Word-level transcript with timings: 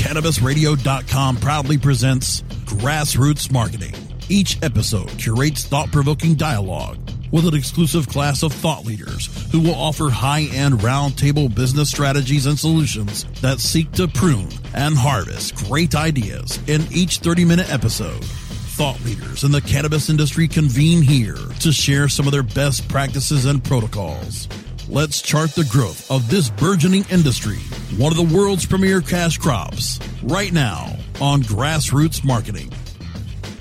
CannabisRadio.com 0.00 1.36
proudly 1.36 1.76
presents 1.76 2.40
Grassroots 2.64 3.52
Marketing. 3.52 3.94
Each 4.30 4.56
episode 4.62 5.10
curates 5.18 5.64
thought 5.64 5.92
provoking 5.92 6.36
dialogue 6.36 6.98
with 7.30 7.46
an 7.46 7.54
exclusive 7.54 8.08
class 8.08 8.42
of 8.42 8.50
thought 8.50 8.86
leaders 8.86 9.28
who 9.52 9.60
will 9.60 9.74
offer 9.74 10.08
high 10.08 10.48
end 10.52 10.80
roundtable 10.80 11.54
business 11.54 11.90
strategies 11.90 12.46
and 12.46 12.58
solutions 12.58 13.24
that 13.42 13.60
seek 13.60 13.92
to 13.92 14.08
prune 14.08 14.48
and 14.72 14.96
harvest 14.96 15.54
great 15.66 15.94
ideas 15.94 16.58
in 16.66 16.80
each 16.90 17.18
30 17.18 17.44
minute 17.44 17.70
episode. 17.70 18.24
Thought 18.24 19.04
leaders 19.04 19.44
in 19.44 19.52
the 19.52 19.60
cannabis 19.60 20.08
industry 20.08 20.48
convene 20.48 21.02
here 21.02 21.36
to 21.60 21.70
share 21.70 22.08
some 22.08 22.26
of 22.26 22.32
their 22.32 22.42
best 22.42 22.88
practices 22.88 23.44
and 23.44 23.62
protocols. 23.62 24.48
Let's 24.92 25.22
chart 25.22 25.54
the 25.54 25.62
growth 25.66 26.10
of 26.10 26.28
this 26.28 26.50
burgeoning 26.50 27.04
industry, 27.10 27.58
one 27.96 28.10
of 28.10 28.16
the 28.16 28.36
world's 28.36 28.66
premier 28.66 29.00
cash 29.00 29.38
crops, 29.38 30.00
right 30.24 30.52
now 30.52 30.96
on 31.20 31.44
Grassroots 31.44 32.24
Marketing. 32.24 32.72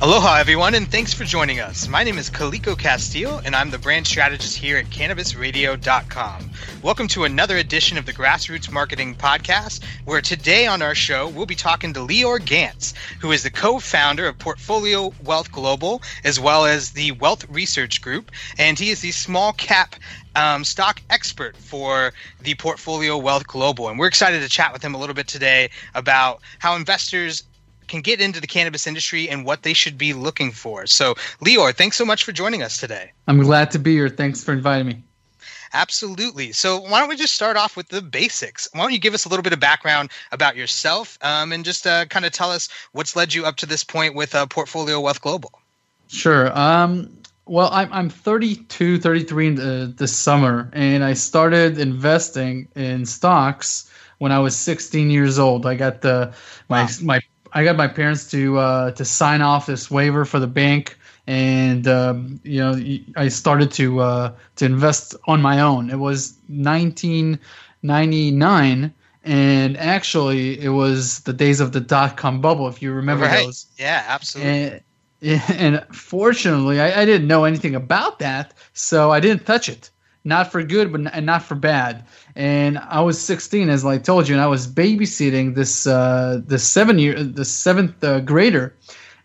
Aloha, 0.02 0.38
everyone, 0.38 0.76
and 0.76 0.90
thanks 0.90 1.14
for 1.14 1.26
joining 1.26 1.60
us. 1.60 1.90
My 1.90 2.06
name 2.06 2.18
is 2.18 2.30
Kaliko 2.30 2.80
Castillo, 2.80 3.42
and 3.44 3.54
I'm 3.54 3.70
the 3.70 3.78
brand 3.78 4.08
strategist 4.08 4.56
here 4.56 4.78
at 4.78 4.86
CannabisRadio.com. 4.86 6.52
Welcome 6.82 7.10
to 7.10 7.26
another 7.26 7.58
edition 7.58 7.98
of 7.98 8.06
the 8.06 8.14
Grassroots 8.14 8.72
Marketing 8.72 9.14
Podcast, 9.14 9.84
where 10.06 10.22
today 10.22 10.68
on 10.68 10.82
our 10.82 10.96
show, 10.96 11.28
we'll 11.28 11.46
be 11.46 11.54
talking 11.54 11.92
to 11.92 12.00
Lior 12.00 12.40
Gantz, 12.40 12.94
who 13.20 13.34
is 13.34 13.44
the 13.44 13.50
co 13.50 13.78
founder 13.78 14.26
of 14.26 14.40
Portfolio 14.40 15.14
Wealth 15.22 15.52
Global, 15.52 16.02
as 16.24 16.40
well 16.40 16.64
as 16.64 16.92
the 16.92 17.12
Wealth 17.12 17.46
Research 17.50 18.02
Group, 18.02 18.32
and 18.58 18.80
he 18.80 18.92
is 18.92 19.02
the 19.02 19.12
small 19.12 19.52
cap 19.52 19.98
um, 20.34 20.64
stock 20.64 21.02
expert 21.10 21.58
for 21.58 22.14
the 22.40 22.56
Portfolio 22.56 23.18
Wealth 23.18 23.48
Global. 23.48 23.90
And 23.90 24.00
we're 24.00 24.08
excited 24.08 24.42
to 24.44 24.48
chat 24.48 24.72
with 24.72 24.82
him 24.82 24.96
a 24.96 24.98
little 24.98 25.16
bit 25.16 25.28
today 25.28 25.72
about 25.94 26.40
how 26.60 26.78
investors 26.78 27.44
can 27.90 28.02
get 28.02 28.22
into 28.22 28.40
the 28.40 28.48
cannabis 28.48 28.88
industry 28.88 29.28
and 29.28 29.46
what 29.46 29.64
they 29.64 29.74
should 29.74 29.98
be 29.98 30.14
looking 30.14 30.52
for. 30.52 30.86
So, 30.86 31.16
Lior, 31.44 31.74
thanks 31.74 31.98
so 31.98 32.06
much 32.06 32.24
for 32.24 32.32
joining 32.32 32.64
us 32.64 32.78
today. 32.78 33.12
I'm 33.28 33.40
glad 33.40 33.72
to 33.72 33.80
be 33.80 33.94
here. 33.94 34.10
Thanks 34.10 34.44
for 34.44 34.54
inviting 34.54 34.88
me. 34.88 35.04
Absolutely. 35.74 36.52
So, 36.52 36.80
why 36.80 37.00
don't 37.00 37.10
we 37.10 37.16
just 37.16 37.34
start 37.34 37.58
off 37.58 37.76
with 37.76 37.90
the 37.90 38.02
basics? 38.02 38.68
Why 38.72 38.82
don't 38.82 38.94
you 38.94 39.00
give 39.00 39.14
us 39.14 39.26
a 39.26 39.30
little 39.30 39.44
bit 39.44 39.54
of 39.54 39.60
background 39.60 40.10
about 40.32 40.56
yourself 40.56 41.18
um, 41.22 41.52
and 41.52 41.66
just 41.66 41.86
uh, 41.86 42.06
kind 42.06 42.26
of 42.26 42.32
tell 42.32 42.52
us 42.52 42.70
what's 42.94 43.16
led 43.16 43.34
you 43.34 43.46
up 43.46 43.58
to 43.58 43.66
this 43.66 43.84
point 43.84 44.16
with 44.16 44.34
uh, 44.34 44.46
Portfolio 44.46 45.00
Wealth 45.00 45.22
Global? 45.22 45.52
Sure. 46.08 46.58
Um, 46.58 47.16
well, 47.46 47.70
I'm, 47.72 47.92
I'm 47.92 48.10
32, 48.10 49.00
33 49.00 49.50
the, 49.52 49.94
this 49.96 50.16
summer, 50.16 50.70
and 50.74 51.04
I 51.04 51.14
started 51.14 51.80
investing 51.80 52.68
in 52.76 53.06
stocks 53.06 53.92
when 54.20 54.32
I 54.32 54.40
was 54.40 54.56
16 54.56 55.10
years 55.10 55.40
old. 55.40 55.66
I 55.66 55.76
got 55.76 56.02
the 56.02 56.34
my 56.68 56.84
wow. 56.84 56.90
my 57.02 57.22
I 57.54 57.64
got 57.64 57.76
my 57.76 57.88
parents 57.88 58.30
to 58.32 58.58
uh, 58.58 58.92
to 58.92 59.06
sign 59.06 59.42
off 59.42 59.66
this 59.66 59.90
waiver 59.90 60.26
for 60.26 60.40
the 60.40 60.48
bank, 60.48 60.98
and 61.28 61.88
um, 61.88 62.40
you 62.44 62.60
know 62.60 62.80
I 63.16 63.30
started 63.30 63.72
to 63.74 64.00
uh, 64.00 64.34
to 64.58 64.66
invest 64.66 65.16
on 65.26 65.42
my 65.42 65.62
own. 65.62 65.90
It 65.90 65.98
was 65.98 66.36
1999, 66.48 68.94
and 69.24 69.78
actually 69.78 70.60
it 70.60 70.70
was 70.70 71.20
the 71.22 71.34
days 71.34 71.60
of 71.60 71.72
the 71.72 71.80
dot 71.80 72.18
com 72.18 72.42
bubble. 72.42 72.68
If 72.68 72.82
you 72.82 72.92
remember 72.92 73.26
right. 73.26 73.46
those, 73.46 73.68
yeah, 73.78 74.04
absolutely. 74.08 74.52
And, 74.52 74.82
and 75.50 75.86
fortunately, 75.96 76.80
I, 76.80 77.02
I, 77.02 77.06
didn't 77.06 77.28
know 77.28 77.44
anything 77.44 77.76
about 77.76 78.20
that, 78.20 78.54
so 78.74 79.12
I 79.12 79.20
didn't 79.20 79.46
touch 79.46 79.68
it. 79.68 79.90
Not 80.26 80.52
for 80.52 80.62
good, 80.64 80.92
but 80.92 81.14
and 81.14 81.26
not 81.26 81.44
for 81.44 81.56
bad. 81.56 82.04
And 82.36 82.78
I 82.78 83.02
was 83.02 83.20
16, 83.22 83.70
as 83.70 83.86
I 83.86 83.98
told 83.98 84.28
you, 84.28 84.36
and 84.36 84.42
I 84.42 84.48
was 84.48 84.68
babysitting 84.68 85.56
this 85.56 85.88
uh, 85.88 86.42
the 86.46 86.60
seven 86.60 87.00
year 87.00 87.24
the 87.24 87.46
seventh 87.46 88.04
uh, 88.04 88.20
grader, 88.20 88.76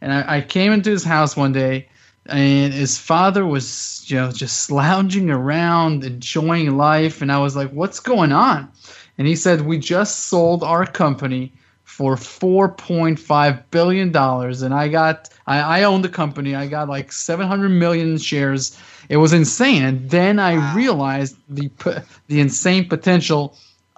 and 0.00 0.12
I, 0.12 0.36
I 0.36 0.40
came 0.40 0.72
into 0.72 0.90
his 0.90 1.02
house 1.02 1.36
one 1.36 1.52
day, 1.52 1.88
and 2.26 2.72
his 2.72 2.96
father 2.96 3.44
was 3.44 4.04
you 4.06 4.16
know 4.16 4.30
just 4.30 4.70
lounging 4.70 5.30
around, 5.30 6.04
enjoying 6.04 6.76
life, 6.76 7.22
and 7.22 7.32
I 7.32 7.38
was 7.38 7.56
like, 7.56 7.72
"What's 7.72 7.98
going 7.98 8.30
on?" 8.30 8.70
And 9.18 9.26
he 9.26 9.34
said, 9.34 9.62
"We 9.62 9.78
just 9.78 10.28
sold 10.28 10.62
our 10.62 10.86
company." 10.86 11.52
For 11.96 12.16
4.5 12.16 13.62
billion 13.70 14.10
dollars 14.10 14.62
and 14.62 14.74
i 14.74 14.88
got 14.88 15.28
I, 15.46 15.58
I 15.80 15.82
owned 15.84 16.04
the 16.04 16.08
company. 16.08 16.54
I 16.54 16.66
got 16.66 16.88
like 16.88 17.12
700 17.12 17.68
million 17.68 18.18
shares. 18.18 18.78
It 19.08 19.18
was 19.18 19.32
insane 19.32 19.84
and 19.84 20.10
then 20.10 20.40
i 20.40 20.56
wow. 20.56 20.74
realized 20.74 21.36
the 21.48 21.70
the 22.26 22.40
insane 22.40 22.88
potential 22.88 23.56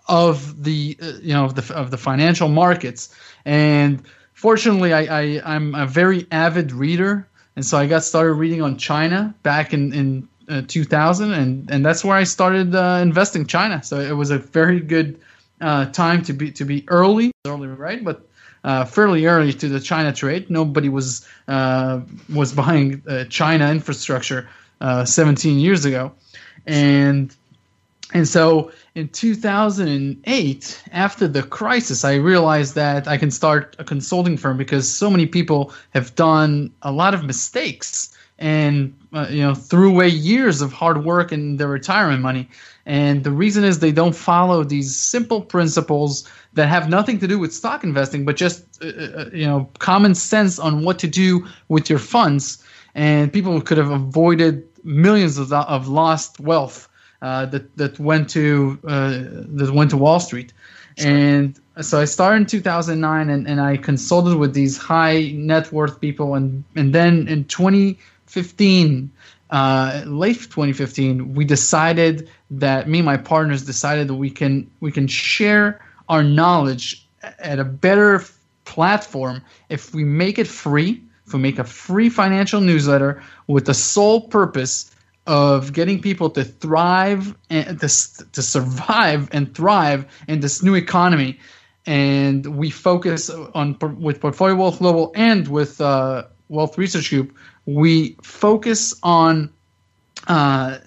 of 0.08 0.62
the 0.62 0.98
uh, 1.00 1.12
you 1.22 1.32
know 1.32 1.46
of 1.46 1.54
the 1.54 1.74
of 1.74 1.90
the 1.90 1.96
financial 1.96 2.48
markets. 2.48 3.14
And 3.46 4.02
fortunately 4.34 4.92
I, 4.92 5.02
I 5.20 5.54
i'm 5.54 5.74
a 5.74 5.86
very 5.86 6.26
avid 6.30 6.72
reader 6.72 7.26
and 7.56 7.64
so 7.64 7.78
i 7.78 7.86
got 7.86 8.04
started 8.04 8.34
reading 8.34 8.60
on 8.60 8.76
china 8.76 9.34
back 9.42 9.72
in 9.72 9.94
in 9.94 10.28
uh, 10.50 10.62
2000 10.68 11.32
and 11.32 11.70
and 11.70 11.86
that's 11.86 12.04
where 12.04 12.18
i 12.18 12.24
started 12.24 12.74
uh, 12.74 12.98
investing 13.00 13.46
china. 13.46 13.82
So 13.82 13.98
it 14.00 14.16
was 14.22 14.30
a 14.30 14.38
very 14.38 14.80
good 14.80 15.18
uh, 15.60 15.86
time 15.86 16.22
to 16.22 16.32
be 16.32 16.52
to 16.52 16.64
be 16.64 16.84
early, 16.88 17.32
early 17.46 17.68
right, 17.68 18.02
but 18.02 18.26
uh, 18.64 18.84
fairly 18.84 19.26
early 19.26 19.52
to 19.52 19.68
the 19.68 19.80
China 19.80 20.12
trade. 20.12 20.50
Nobody 20.50 20.88
was 20.88 21.26
uh, 21.48 22.00
was 22.32 22.52
buying 22.64 23.02
uh, 23.08 23.24
China 23.24 23.70
infrastructure 23.70 24.48
uh, 24.80 25.04
17 25.04 25.58
years 25.58 25.84
ago, 25.84 26.12
and 26.66 27.34
and 28.14 28.26
so 28.26 28.72
in 28.94 29.08
2008, 29.08 30.82
after 30.92 31.28
the 31.28 31.42
crisis, 31.42 32.04
I 32.04 32.14
realized 32.14 32.74
that 32.76 33.08
I 33.08 33.16
can 33.16 33.30
start 33.30 33.76
a 33.78 33.84
consulting 33.84 34.36
firm 34.36 34.56
because 34.56 34.88
so 34.88 35.10
many 35.10 35.26
people 35.26 35.72
have 35.90 36.14
done 36.14 36.72
a 36.82 36.92
lot 36.92 37.14
of 37.14 37.24
mistakes 37.24 38.15
and 38.38 38.96
uh, 39.12 39.26
you 39.30 39.42
know 39.42 39.54
threw 39.54 39.90
away 39.90 40.08
years 40.08 40.60
of 40.60 40.72
hard 40.72 41.04
work 41.04 41.32
and 41.32 41.58
their 41.58 41.68
retirement 41.68 42.22
money 42.22 42.48
and 42.86 43.24
the 43.24 43.32
reason 43.32 43.64
is 43.64 43.80
they 43.80 43.90
don't 43.90 44.14
follow 44.14 44.62
these 44.62 44.94
simple 44.94 45.42
principles 45.42 46.26
that 46.54 46.68
have 46.68 46.88
nothing 46.88 47.18
to 47.18 47.26
do 47.26 47.36
with 47.36 47.52
stock 47.52 47.82
investing, 47.82 48.24
but 48.24 48.36
just 48.36 48.64
uh, 48.80 48.86
uh, 48.86 49.30
you 49.32 49.44
know 49.44 49.68
common 49.80 50.14
sense 50.14 50.60
on 50.60 50.84
what 50.84 51.00
to 51.00 51.08
do 51.08 51.46
with 51.68 51.90
your 51.90 51.98
funds. 51.98 52.62
And 52.94 53.30
people 53.32 53.60
could 53.60 53.76
have 53.76 53.90
avoided 53.90 54.66
millions 54.84 55.36
of, 55.36 55.52
of 55.52 55.88
lost 55.88 56.38
wealth 56.38 56.88
uh, 57.20 57.46
that 57.46 57.76
that 57.76 57.98
went 57.98 58.30
to 58.30 58.78
uh, 58.86 59.18
that 59.58 59.72
went 59.74 59.90
to 59.90 59.96
Wall 59.96 60.20
Street. 60.20 60.52
Sure. 60.96 61.10
And 61.10 61.60
so 61.82 62.00
I 62.00 62.06
started 62.06 62.36
in 62.36 62.46
2009, 62.46 63.28
and, 63.28 63.46
and 63.46 63.60
I 63.60 63.76
consulted 63.76 64.38
with 64.38 64.54
these 64.54 64.78
high 64.78 65.32
net 65.34 65.72
worth 65.72 66.00
people, 66.00 66.36
and 66.36 66.62
and 66.76 66.94
then 66.94 67.26
in 67.26 67.46
2015 68.26 69.10
uh, 69.50 70.02
late 70.06 70.34
2015, 70.34 71.34
we 71.34 71.44
decided 71.44 72.28
that 72.50 72.88
me 72.88 72.98
and 72.98 73.06
my 73.06 73.16
partners 73.16 73.64
decided 73.64 74.08
that 74.08 74.14
we 74.14 74.30
can 74.30 74.68
we 74.80 74.90
can 74.90 75.06
share 75.06 75.80
our 76.08 76.22
knowledge 76.22 77.06
at 77.38 77.58
a 77.58 77.64
better 77.64 78.24
platform 78.64 79.42
if 79.68 79.94
we 79.94 80.04
make 80.04 80.38
it 80.38 80.48
free. 80.48 81.02
If 81.26 81.32
we 81.32 81.40
make 81.40 81.58
a 81.58 81.64
free 81.64 82.08
financial 82.08 82.60
newsletter 82.60 83.22
with 83.46 83.66
the 83.66 83.74
sole 83.74 84.22
purpose 84.28 84.92
of 85.26 85.72
getting 85.72 86.00
people 86.00 86.30
to 86.30 86.44
thrive 86.44 87.36
and 87.50 87.80
to, 87.80 87.88
to 88.32 88.42
survive 88.42 89.28
and 89.32 89.52
thrive 89.52 90.06
in 90.28 90.38
this 90.38 90.62
new 90.62 90.76
economy 90.76 91.38
and 91.86 92.46
we 92.56 92.70
focus 92.70 93.30
on 93.30 93.76
with 93.98 94.20
Portfolio 94.20 94.56
Wealth 94.56 94.78
Global 94.78 95.12
and 95.14 95.46
with 95.48 95.80
uh, 95.80 96.24
Wealth 96.48 96.76
Research 96.76 97.10
Group. 97.10 97.36
We 97.66 98.16
focus 98.22 98.94
on 99.02 99.50
uh, 100.28 100.78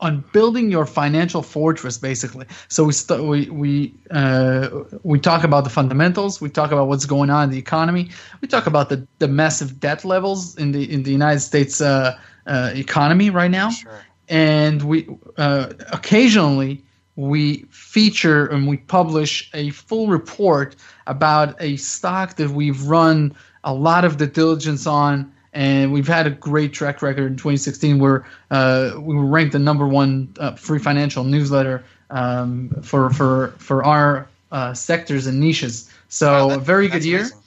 on 0.00 0.22
building 0.32 0.70
your 0.70 0.84
financial 0.84 1.42
fortress, 1.42 1.96
basically. 1.96 2.46
So 2.68 2.84
we 2.84 2.92
st- 2.92 3.24
we 3.24 3.48
we 3.50 3.94
uh, 4.10 4.68
we 5.02 5.18
talk 5.18 5.42
about 5.42 5.64
the 5.64 5.70
fundamentals. 5.70 6.40
We 6.40 6.50
talk 6.50 6.70
about 6.70 6.88
what's 6.88 7.06
going 7.06 7.30
on 7.30 7.44
in 7.44 7.50
the 7.50 7.58
economy. 7.58 8.10
We 8.40 8.48
talk 8.48 8.66
about 8.66 8.88
the, 8.90 9.06
the 9.18 9.28
massive 9.28 9.80
debt 9.80 10.04
levels 10.04 10.56
in 10.58 10.72
the 10.72 10.92
in 10.92 11.02
the 11.02 11.10
United 11.10 11.40
States 11.40 11.80
uh, 11.80 12.18
uh, 12.46 12.72
economy 12.74 13.30
right 13.30 13.50
now. 13.50 13.70
Sure. 13.70 14.04
And 14.28 14.82
we 14.82 15.08
uh, 15.38 15.72
occasionally 15.92 16.82
we 17.16 17.64
feature 17.70 18.46
and 18.46 18.68
we 18.68 18.76
publish 18.76 19.50
a 19.54 19.70
full 19.70 20.08
report 20.08 20.76
about 21.06 21.56
a 21.60 21.76
stock 21.76 22.36
that 22.36 22.50
we've 22.50 22.82
run 22.82 23.34
a 23.64 23.72
lot 23.72 24.04
of 24.04 24.18
the 24.18 24.26
diligence 24.26 24.86
on 24.86 25.32
and 25.56 25.90
we've 25.90 26.06
had 26.06 26.26
a 26.26 26.30
great 26.30 26.74
track 26.74 27.00
record 27.00 27.32
in 27.32 27.36
2016 27.36 27.98
where 27.98 28.26
uh, 28.50 28.92
we 28.98 29.16
were 29.16 29.24
ranked 29.24 29.52
the 29.52 29.58
number 29.58 29.88
one 29.88 30.32
uh, 30.38 30.54
free 30.54 30.78
financial 30.78 31.24
newsletter 31.24 31.82
um, 32.10 32.68
for 32.82 33.08
for 33.10 33.48
for 33.58 33.82
our 33.82 34.28
uh, 34.52 34.74
sectors 34.74 35.26
and 35.26 35.40
niches. 35.40 35.90
So 36.10 36.30
wow, 36.30 36.48
that, 36.50 36.58
a 36.58 36.60
very 36.60 36.88
good 36.88 37.04
year. 37.04 37.20
Amazing. 37.20 37.38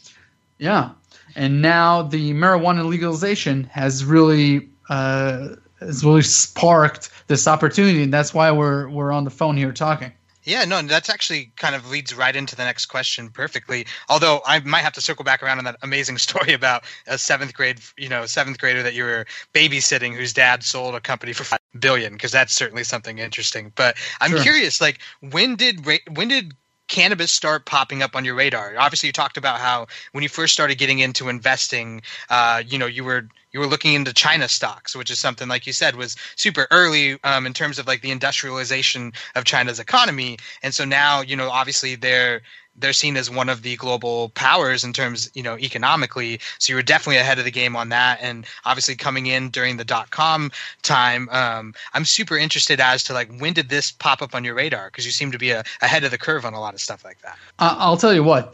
Yeah, 0.58 0.90
and 1.36 1.62
now 1.62 2.02
the 2.02 2.34
marijuana 2.34 2.84
legalization 2.84 3.66
has 3.66 4.04
really 4.04 4.68
uh, 4.90 5.50
has 5.80 6.04
really 6.04 6.24
sparked 6.24 7.12
this 7.28 7.48
opportunity, 7.48 8.02
and 8.02 8.12
that's 8.12 8.34
why 8.34 8.52
we're 8.52 8.90
we're 8.90 9.12
on 9.12 9.24
the 9.24 9.30
phone 9.30 9.56
here 9.56 9.72
talking. 9.72 10.12
Yeah, 10.50 10.66
no, 10.66 10.82
that's 10.82 11.12
actually 11.12 11.52
kind 11.58 11.76
of 11.76 11.92
leads 11.92 12.16
right 12.16 12.36
into 12.36 12.56
the 12.56 12.64
next 12.64 12.88
question 12.88 13.30
perfectly. 13.30 13.86
Although 14.10 14.42
I 14.48 14.60
might 14.62 14.82
have 14.82 14.94
to 14.94 15.02
circle 15.02 15.24
back 15.24 15.44
around 15.44 15.60
on 15.60 15.64
that 15.66 15.78
amazing 15.84 16.18
story 16.28 16.54
about 16.54 16.86
a 17.06 17.20
seventh 17.20 17.54
grade, 17.54 17.80
you 17.98 18.10
know, 18.10 18.26
seventh 18.26 18.58
grader 18.58 18.82
that 18.82 18.96
you 18.96 19.04
were 19.04 19.28
babysitting 19.54 20.16
whose 20.16 20.34
dad 20.34 20.64
sold 20.64 20.96
a 20.96 21.00
company 21.00 21.34
for 21.34 21.44
five 21.44 21.60
billion, 21.80 22.14
because 22.14 22.32
that's 22.32 22.52
certainly 22.52 22.84
something 22.84 23.20
interesting. 23.20 23.72
But 23.76 23.96
I'm 24.22 24.32
sure. 24.32 24.42
curious, 24.42 24.82
like, 24.82 25.02
when 25.20 25.56
did 25.56 25.86
when 25.86 26.30
did 26.30 26.56
cannabis 26.90 27.32
start 27.32 27.66
popping 27.66 28.04
up 28.04 28.16
on 28.16 28.26
your 28.26 28.36
radar? 28.36 28.76
Obviously, 28.78 29.08
you 29.08 29.14
talked 29.14 29.38
about 29.38 29.60
how 29.60 29.88
when 30.12 30.22
you 30.22 30.30
first 30.30 30.54
started 30.54 30.78
getting 30.78 31.00
into 31.00 31.30
investing, 31.30 32.02
uh, 32.30 32.62
you 32.68 32.78
know, 32.78 32.86
you 32.88 33.04
were 33.04 33.28
you 33.52 33.60
were 33.60 33.68
looking 33.68 33.94
into 33.94 34.14
China 34.14 34.48
stocks, 34.48 34.96
which 34.96 35.10
is 35.10 35.18
something 35.18 35.48
like 35.48 35.66
you 35.66 35.74
said 35.74 35.96
was 35.96 36.16
super 36.36 36.68
early 36.70 37.18
um, 37.24 37.46
in 37.46 37.54
terms 37.54 37.80
of 37.80 37.88
like 37.88 38.02
the 38.02 38.12
industrialization 38.12 39.14
of 39.36 39.46
China's 39.46 39.80
economy, 39.80 40.38
and 40.62 40.74
so 40.74 40.84
now 40.84 41.22
you 41.22 41.36
know 41.36 41.50
obviously 41.50 41.96
they're 41.96 42.42
they're 42.80 42.94
seen 42.94 43.18
as 43.18 43.30
one 43.30 43.50
of 43.50 43.62
the 43.62 43.76
global 43.76 44.30
powers 44.30 44.84
in 44.84 44.94
terms, 44.94 45.30
you 45.34 45.44
know, 45.44 45.58
economically. 45.58 46.40
So 46.58 46.72
you 46.72 46.76
were 46.76 46.82
definitely 46.82 47.18
ahead 47.18 47.40
of 47.40 47.46
the 47.46 47.52
game 47.52 47.76
on 47.76 47.90
that. 47.90 48.20
And 48.22 48.46
obviously 48.66 48.96
coming 48.96 49.28
in 49.28 49.50
during 49.50 49.78
the 49.78 49.86
dot 49.86 50.10
com 50.10 50.52
time, 50.82 51.30
um, 51.30 51.74
I'm 51.94 52.06
super 52.06 52.38
interested 52.38 52.80
as 52.80 53.04
to 53.06 53.14
like 53.14 53.30
when 53.40 53.54
did 53.54 53.70
this 53.70 53.92
pop 53.92 54.22
up 54.22 54.34
on 54.34 54.44
your 54.44 54.56
radar? 54.56 54.88
Because 54.88 55.06
you 55.06 55.12
seem 55.12 55.32
to 55.32 55.38
be 55.38 55.52
a, 55.52 55.64
ahead 55.82 56.04
of 56.04 56.12
the 56.12 56.18
curve 56.18 56.46
on 56.46 56.54
a 56.54 56.60
lot 56.60 56.74
of 56.74 56.82
stuff 56.82 57.04
like 57.06 57.22
that. 57.22 57.38
I'll 57.60 57.98
tell 57.98 58.14
you 58.14 58.24
what, 58.24 58.54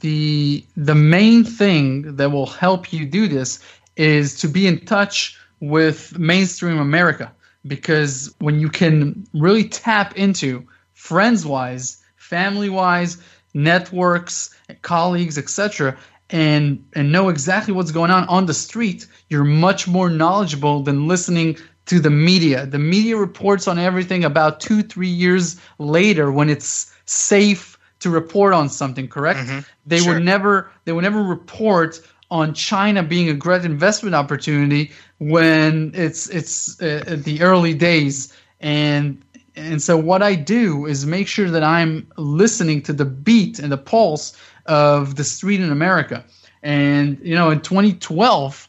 the 0.00 0.64
the 0.76 0.94
main 0.94 1.44
thing 1.44 2.16
that 2.16 2.30
will 2.30 2.46
help 2.46 2.92
you 2.92 3.06
do 3.06 3.28
this 3.28 3.60
is 3.96 4.40
to 4.40 4.48
be 4.48 4.66
in 4.66 4.84
touch 4.84 5.38
with 5.60 6.18
mainstream 6.18 6.78
America. 6.78 7.32
Because 7.66 8.34
when 8.38 8.58
you 8.58 8.70
can 8.70 9.26
really 9.34 9.68
tap 9.68 10.16
into 10.16 10.66
friends 10.94 11.44
wise 11.44 11.99
family 12.30 12.70
wise, 12.70 13.18
networks, 13.52 14.54
colleagues, 14.82 15.36
etc., 15.36 15.96
and 16.30 16.84
and 16.94 17.10
know 17.10 17.28
exactly 17.28 17.74
what's 17.74 17.90
going 17.90 18.12
on 18.12 18.24
on 18.28 18.46
the 18.46 18.54
street, 18.54 19.06
you're 19.28 19.44
much 19.44 19.88
more 19.88 20.08
knowledgeable 20.08 20.80
than 20.84 21.08
listening 21.08 21.56
to 21.86 21.98
the 21.98 22.10
media. 22.10 22.66
The 22.66 22.78
media 22.78 23.16
reports 23.16 23.66
on 23.66 23.78
everything 23.78 24.22
about 24.24 24.60
two, 24.60 24.82
three 24.84 25.08
years 25.08 25.60
later 25.78 26.30
when 26.30 26.48
it's 26.48 26.94
safe 27.04 27.76
to 27.98 28.10
report 28.10 28.54
on 28.54 28.68
something. 28.68 29.08
Correct? 29.08 29.40
Mm-hmm. 29.40 29.60
They 29.86 29.98
sure. 29.98 30.14
would 30.14 30.22
never 30.22 30.70
they 30.84 30.92
would 30.92 31.02
never 31.02 31.22
report 31.22 32.00
on 32.30 32.54
China 32.54 33.02
being 33.02 33.28
a 33.28 33.34
great 33.34 33.64
investment 33.64 34.14
opportunity 34.14 34.92
when 35.18 35.90
it's 35.94 36.28
it's 36.28 36.80
uh, 36.80 37.02
the 37.24 37.42
early 37.42 37.74
days 37.74 38.32
and 38.60 39.20
and 39.60 39.82
so 39.82 39.96
what 39.96 40.22
I 40.22 40.34
do 40.34 40.86
is 40.86 41.06
make 41.06 41.28
sure 41.28 41.50
that 41.50 41.62
I'm 41.62 42.10
listening 42.16 42.82
to 42.82 42.92
the 42.92 43.04
beat 43.04 43.58
and 43.58 43.70
the 43.70 43.78
pulse 43.78 44.36
of 44.66 45.16
the 45.16 45.24
street 45.24 45.60
in 45.60 45.70
America. 45.70 46.24
And 46.62 47.18
you 47.22 47.34
know, 47.34 47.50
in 47.50 47.60
2012, 47.60 48.68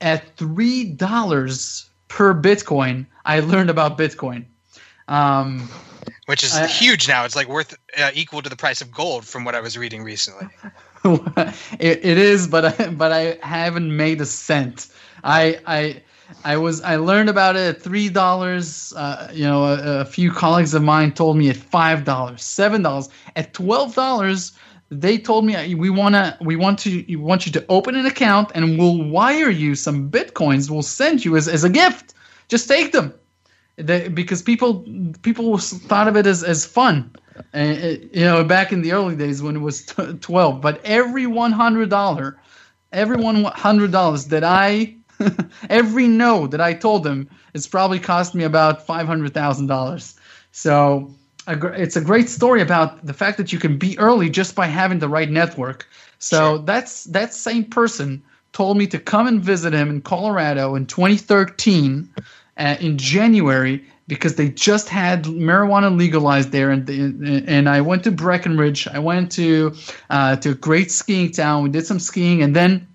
at 0.00 0.36
three 0.36 0.84
dollars 0.84 1.88
per 2.08 2.34
Bitcoin, 2.34 3.06
I 3.24 3.40
learned 3.40 3.70
about 3.70 3.98
Bitcoin. 3.98 4.44
Um, 5.08 5.68
Which 6.26 6.44
is 6.44 6.54
I, 6.54 6.66
huge 6.66 7.08
now. 7.08 7.24
It's 7.24 7.36
like 7.36 7.48
worth 7.48 7.76
uh, 7.98 8.10
equal 8.14 8.42
to 8.42 8.48
the 8.48 8.56
price 8.56 8.80
of 8.80 8.90
gold, 8.90 9.24
from 9.24 9.44
what 9.44 9.54
I 9.54 9.60
was 9.60 9.76
reading 9.76 10.02
recently. 10.02 10.48
it, 11.04 12.04
it 12.04 12.18
is, 12.18 12.46
but 12.46 12.80
I, 12.80 12.88
but 13.02 13.12
I 13.12 13.38
haven't 13.42 13.94
made 13.94 14.20
a 14.20 14.26
cent. 14.26 14.88
I 15.22 15.60
I 15.66 16.02
I 16.44 16.56
was 16.56 16.80
I 16.82 16.96
learned 16.96 17.28
about 17.28 17.56
it 17.56 17.76
at 17.76 17.82
three 17.82 18.08
dollars. 18.08 18.92
Uh, 18.96 19.30
you 19.32 19.44
know, 19.44 19.64
a, 19.64 20.00
a, 20.00 20.04
few 20.04 20.30
colleagues 20.30 20.74
of 20.74 20.82
mine 20.82 21.12
told 21.12 21.36
me 21.36 21.48
at 21.50 21.56
five 21.56 22.04
dollars, 22.04 22.42
seven 22.42 22.82
dollars, 22.82 23.08
at 23.36 23.52
twelve 23.52 23.94
dollars. 23.94 24.52
They 24.90 25.18
told 25.18 25.44
me 25.44 25.74
we 25.74 25.90
wanna 25.90 26.36
we 26.40 26.56
want 26.56 26.78
to 26.80 27.16
want 27.16 27.46
you 27.46 27.52
to 27.52 27.64
open 27.68 27.94
an 27.94 28.06
account 28.06 28.52
and 28.54 28.78
we'll 28.78 29.02
wire 29.04 29.50
you 29.50 29.74
some 29.74 30.10
bitcoins. 30.10 30.70
We'll 30.70 30.82
send 30.82 31.24
you 31.24 31.36
as, 31.36 31.48
as 31.48 31.64
a 31.64 31.70
gift. 31.70 32.14
Just 32.48 32.68
take 32.68 32.92
them, 32.92 33.14
they, 33.76 34.08
because 34.08 34.42
people 34.42 34.86
people 35.22 35.58
thought 35.58 36.08
of 36.08 36.16
it 36.16 36.26
as 36.26 36.42
as 36.44 36.64
fun. 36.64 37.14
And 37.52 38.08
you 38.12 38.24
know, 38.24 38.44
back 38.44 38.72
in 38.72 38.82
the 38.82 38.92
early 38.92 39.16
days 39.16 39.42
when 39.42 39.56
it 39.56 39.60
was 39.60 39.86
t- 39.86 40.12
twelve. 40.20 40.60
But 40.60 40.80
every 40.84 41.26
one 41.26 41.52
hundred 41.52 41.90
dollar, 41.90 42.38
every 42.92 43.16
one 43.16 43.44
hundred 43.44 43.90
dollars 43.90 44.26
that 44.26 44.44
I 44.44 44.94
Every 45.70 46.08
no 46.08 46.46
that 46.46 46.60
I 46.60 46.74
told 46.74 47.06
him, 47.06 47.28
it's 47.54 47.66
probably 47.66 47.98
cost 47.98 48.34
me 48.34 48.44
about 48.44 48.86
five 48.86 49.06
hundred 49.06 49.34
thousand 49.34 49.66
dollars. 49.66 50.14
So 50.52 51.14
it's 51.48 51.96
a 51.96 52.00
great 52.00 52.28
story 52.28 52.62
about 52.62 53.04
the 53.04 53.12
fact 53.12 53.36
that 53.38 53.52
you 53.52 53.58
can 53.58 53.76
be 53.78 53.98
early 53.98 54.30
just 54.30 54.54
by 54.54 54.66
having 54.66 54.98
the 54.98 55.08
right 55.08 55.30
network. 55.30 55.88
So 56.18 56.56
sure. 56.56 56.58
that's 56.58 57.04
that 57.04 57.34
same 57.34 57.64
person 57.64 58.22
told 58.52 58.78
me 58.78 58.86
to 58.86 58.98
come 58.98 59.26
and 59.26 59.40
visit 59.42 59.72
him 59.72 59.90
in 59.90 60.00
Colorado 60.00 60.74
in 60.74 60.86
2013 60.86 62.08
uh, 62.56 62.76
in 62.80 62.96
January 62.96 63.84
because 64.06 64.36
they 64.36 64.48
just 64.48 64.88
had 64.88 65.24
marijuana 65.24 65.96
legalized 65.96 66.52
there, 66.52 66.70
and 66.70 66.88
and 66.88 67.68
I 67.68 67.80
went 67.80 68.04
to 68.04 68.10
Breckenridge. 68.10 68.86
I 68.88 68.98
went 68.98 69.32
to 69.32 69.74
uh, 70.10 70.36
to 70.36 70.50
a 70.50 70.54
great 70.54 70.90
skiing 70.90 71.32
town. 71.32 71.62
We 71.62 71.70
did 71.70 71.86
some 71.86 71.98
skiing, 71.98 72.42
and 72.42 72.54
then 72.54 72.86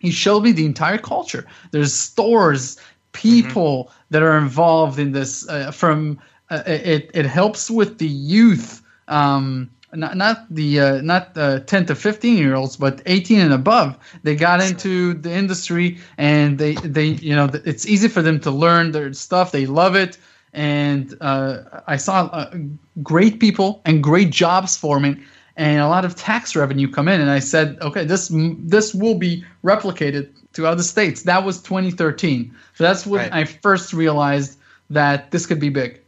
he 0.00 0.10
showed 0.10 0.42
me 0.42 0.50
the 0.50 0.66
entire 0.66 0.98
culture. 0.98 1.46
There's 1.70 1.94
stores, 1.94 2.78
people 3.12 3.84
mm-hmm. 3.84 4.04
that 4.10 4.22
are 4.22 4.36
involved 4.36 4.98
in 4.98 5.12
this. 5.12 5.48
Uh, 5.48 5.70
from 5.70 6.18
uh, 6.50 6.62
it, 6.66 7.10
it 7.14 7.26
helps 7.26 7.70
with 7.70 7.98
the 7.98 8.08
youth, 8.08 8.82
um, 9.06 9.70
not 9.92 10.16
not 10.16 10.52
the 10.52 10.80
uh, 10.80 11.00
not 11.02 11.34
the 11.34 11.62
10 11.66 11.86
to 11.86 11.94
15 11.94 12.36
year 12.36 12.54
olds, 12.54 12.76
but 12.76 13.02
18 13.06 13.40
and 13.40 13.52
above. 13.52 13.96
They 14.22 14.34
got 14.34 14.62
into 14.62 15.14
the 15.14 15.32
industry 15.32 15.98
and 16.18 16.58
they 16.58 16.74
they 16.76 17.06
you 17.06 17.36
know 17.36 17.50
it's 17.64 17.86
easy 17.86 18.08
for 18.08 18.22
them 18.22 18.40
to 18.40 18.50
learn 18.50 18.92
their 18.92 19.12
stuff. 19.12 19.52
They 19.52 19.66
love 19.66 19.94
it. 19.94 20.18
And 20.52 21.16
uh, 21.20 21.82
I 21.86 21.96
saw 21.96 22.24
uh, 22.26 22.56
great 23.02 23.38
people 23.38 23.82
and 23.84 24.02
great 24.02 24.30
jobs 24.30 24.76
forming 24.76 25.22
and 25.60 25.78
a 25.78 25.88
lot 25.88 26.06
of 26.06 26.16
tax 26.16 26.56
revenue 26.56 26.90
come 26.90 27.06
in. 27.06 27.20
And 27.20 27.30
I 27.30 27.38
said, 27.38 27.76
okay, 27.82 28.06
this 28.06 28.30
this 28.32 28.94
will 28.94 29.14
be 29.14 29.44
replicated 29.62 30.30
to 30.54 30.66
other 30.66 30.82
states. 30.82 31.24
That 31.24 31.44
was 31.44 31.60
2013. 31.62 32.54
So 32.74 32.84
that's 32.84 33.06
when 33.06 33.20
right. 33.20 33.32
I 33.32 33.44
first 33.44 33.92
realized 33.92 34.58
that 34.88 35.30
this 35.30 35.44
could 35.44 35.60
be 35.60 35.68
big. 35.68 36.00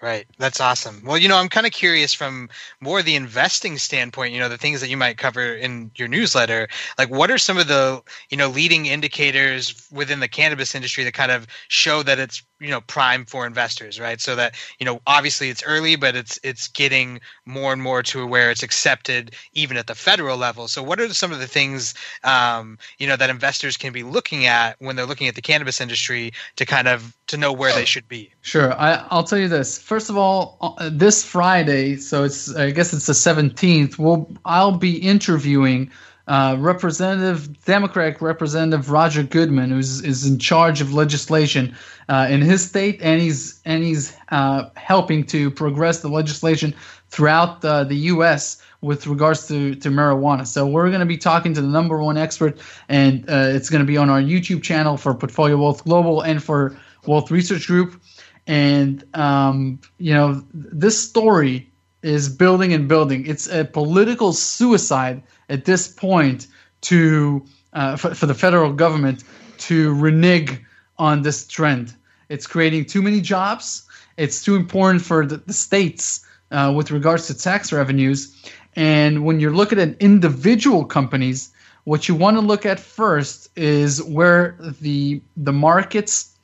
Right. 0.00 0.26
That's 0.38 0.62
awesome. 0.62 1.02
Well, 1.04 1.18
you 1.18 1.28
know, 1.28 1.36
I'm 1.36 1.50
kind 1.50 1.66
of 1.66 1.74
curious 1.74 2.14
from 2.14 2.48
more 2.80 3.02
the 3.02 3.16
investing 3.16 3.76
standpoint, 3.76 4.32
you 4.32 4.40
know, 4.40 4.48
the 4.48 4.56
things 4.56 4.80
that 4.80 4.88
you 4.88 4.96
might 4.96 5.18
cover 5.18 5.54
in 5.54 5.90
your 5.96 6.08
newsletter. 6.08 6.66
Like, 6.96 7.10
what 7.10 7.30
are 7.30 7.36
some 7.36 7.58
of 7.58 7.68
the, 7.68 8.02
you 8.30 8.38
know, 8.38 8.48
leading 8.48 8.86
indicators 8.86 9.86
within 9.92 10.20
the 10.20 10.28
cannabis 10.28 10.74
industry 10.74 11.04
that 11.04 11.12
kind 11.12 11.30
of 11.30 11.46
show 11.68 12.02
that 12.04 12.18
it's 12.18 12.42
you 12.60 12.68
know 12.68 12.80
prime 12.82 13.24
for 13.24 13.46
investors 13.46 13.98
right? 13.98 14.20
So 14.20 14.36
that 14.36 14.54
you 14.78 14.86
know 14.86 15.00
obviously 15.06 15.48
it's 15.48 15.62
early 15.62 15.96
but 15.96 16.14
it's 16.14 16.38
it's 16.42 16.68
getting 16.68 17.20
more 17.46 17.72
and 17.72 17.82
more 17.82 18.02
to 18.04 18.26
where 18.26 18.50
it's 18.50 18.62
accepted 18.62 19.34
even 19.54 19.76
at 19.76 19.86
the 19.86 19.94
federal 19.94 20.36
level. 20.36 20.68
So 20.68 20.82
what 20.82 21.00
are 21.00 21.12
some 21.14 21.32
of 21.32 21.38
the 21.38 21.46
things 21.46 21.94
um, 22.24 22.78
you 22.98 23.06
know 23.06 23.16
that 23.16 23.30
investors 23.30 23.76
can 23.76 23.92
be 23.92 24.02
looking 24.02 24.46
at 24.46 24.76
when 24.78 24.96
they're 24.96 25.06
looking 25.06 25.28
at 25.28 25.34
the 25.34 25.42
cannabis 25.42 25.80
industry 25.80 26.32
to 26.56 26.66
kind 26.66 26.88
of 26.88 27.16
to 27.28 27.36
know 27.36 27.52
where 27.52 27.74
they 27.74 27.84
should 27.84 28.08
be? 28.08 28.32
Sure. 28.42 28.72
I, 28.74 29.04
i'll 29.10 29.24
tell 29.24 29.38
you 29.38 29.48
this. 29.48 29.78
First 29.78 30.10
of 30.10 30.16
all 30.16 30.58
uh, 30.60 30.90
this 30.92 31.24
friday 31.24 31.96
so 31.96 32.24
it's 32.24 32.54
i 32.56 32.70
guess 32.70 32.92
it's 32.92 33.06
the 33.06 33.12
17th 33.12 33.98
we'll 33.98 34.30
i'll 34.44 34.76
be 34.76 34.96
interviewing 34.96 35.90
uh, 36.30 36.54
Representative 36.56 37.64
Democratic 37.64 38.22
Representative 38.22 38.88
Roger 38.88 39.24
Goodman, 39.24 39.70
who's 39.70 40.00
is 40.02 40.24
in 40.24 40.38
charge 40.38 40.80
of 40.80 40.94
legislation 40.94 41.74
uh, 42.08 42.28
in 42.30 42.40
his 42.40 42.64
state, 42.64 43.00
and 43.02 43.20
he's 43.20 43.60
and 43.64 43.82
he's 43.82 44.16
uh, 44.28 44.70
helping 44.76 45.24
to 45.24 45.50
progress 45.50 46.02
the 46.02 46.08
legislation 46.08 46.72
throughout 47.08 47.62
the, 47.62 47.82
the 47.82 47.96
U.S. 47.96 48.62
with 48.80 49.08
regards 49.08 49.48
to, 49.48 49.74
to 49.74 49.88
marijuana. 49.88 50.46
So 50.46 50.68
we're 50.68 50.86
going 50.90 51.00
to 51.00 51.06
be 51.06 51.18
talking 51.18 51.52
to 51.54 51.60
the 51.60 51.66
number 51.66 52.00
one 52.00 52.16
expert, 52.16 52.60
and 52.88 53.28
uh, 53.28 53.48
it's 53.48 53.68
going 53.68 53.84
to 53.84 53.86
be 53.86 53.96
on 53.96 54.08
our 54.08 54.20
YouTube 54.20 54.62
channel 54.62 54.96
for 54.96 55.12
Portfolio 55.14 55.56
Wealth 55.56 55.82
Global 55.82 56.20
and 56.20 56.40
for 56.40 56.76
Wealth 57.06 57.32
Research 57.32 57.66
Group. 57.66 58.00
And 58.46 59.04
um, 59.14 59.80
you 59.98 60.14
know, 60.14 60.44
this 60.54 60.96
story 61.02 61.69
is 62.02 62.28
building 62.28 62.72
and 62.72 62.88
building. 62.88 63.26
It's 63.26 63.48
a 63.48 63.64
political 63.64 64.32
suicide 64.32 65.22
at 65.48 65.64
this 65.64 65.88
point 65.88 66.46
to 66.82 67.44
uh, 67.72 67.96
for, 67.96 68.14
for 68.14 68.26
the 68.26 68.34
federal 68.34 68.72
government 68.72 69.24
to 69.58 69.94
renege 69.94 70.60
on 70.98 71.22
this 71.22 71.46
trend. 71.46 71.94
It's 72.28 72.46
creating 72.46 72.86
too 72.86 73.02
many 73.02 73.20
jobs. 73.20 73.86
It's 74.16 74.42
too 74.42 74.56
important 74.56 75.02
for 75.02 75.26
the, 75.26 75.38
the 75.38 75.52
states 75.52 76.26
uh, 76.50 76.72
with 76.74 76.90
regards 76.90 77.26
to 77.28 77.38
tax 77.38 77.72
revenues. 77.72 78.36
And 78.76 79.24
when 79.24 79.40
you're 79.40 79.54
looking 79.54 79.80
at 79.80 79.96
individual 80.00 80.84
companies, 80.84 81.52
what 81.84 82.08
you 82.08 82.14
want 82.14 82.36
to 82.36 82.40
look 82.40 82.66
at 82.66 82.78
first 82.78 83.50
is 83.56 84.02
where 84.02 84.56
the 84.80 85.20
the 85.36 85.52
markets 85.52 86.36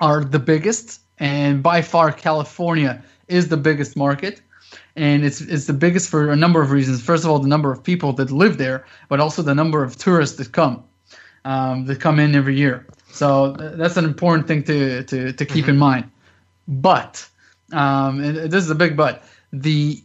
are 0.00 0.22
the 0.22 0.38
biggest, 0.38 1.00
and 1.18 1.62
by 1.62 1.82
far 1.82 2.12
California 2.12 3.02
is 3.26 3.48
the 3.48 3.56
biggest 3.56 3.96
market 3.96 4.40
and 4.96 5.24
it's 5.24 5.40
it's 5.40 5.66
the 5.66 5.72
biggest 5.72 6.08
for 6.08 6.30
a 6.30 6.36
number 6.36 6.60
of 6.60 6.70
reasons. 6.70 7.02
First 7.02 7.24
of 7.24 7.30
all, 7.30 7.38
the 7.38 7.48
number 7.48 7.70
of 7.70 7.82
people 7.82 8.12
that 8.14 8.30
live 8.30 8.58
there, 8.58 8.86
but 9.08 9.20
also 9.20 9.42
the 9.42 9.54
number 9.54 9.82
of 9.82 9.96
tourists 9.96 10.36
that 10.36 10.52
come 10.52 10.84
um, 11.44 11.86
that 11.86 12.00
come 12.00 12.18
in 12.18 12.34
every 12.34 12.56
year. 12.56 12.86
So 13.10 13.52
that's 13.52 13.96
an 13.96 14.04
important 14.04 14.46
thing 14.46 14.64
to 14.64 15.04
to, 15.04 15.32
to 15.32 15.44
keep 15.46 15.64
mm-hmm. 15.64 15.70
in 15.70 15.78
mind. 15.78 16.10
But 16.66 17.26
um, 17.72 18.22
and 18.22 18.36
this 18.50 18.64
is 18.64 18.70
a 18.70 18.74
big 18.74 18.96
but. 18.96 19.24
The 19.52 20.02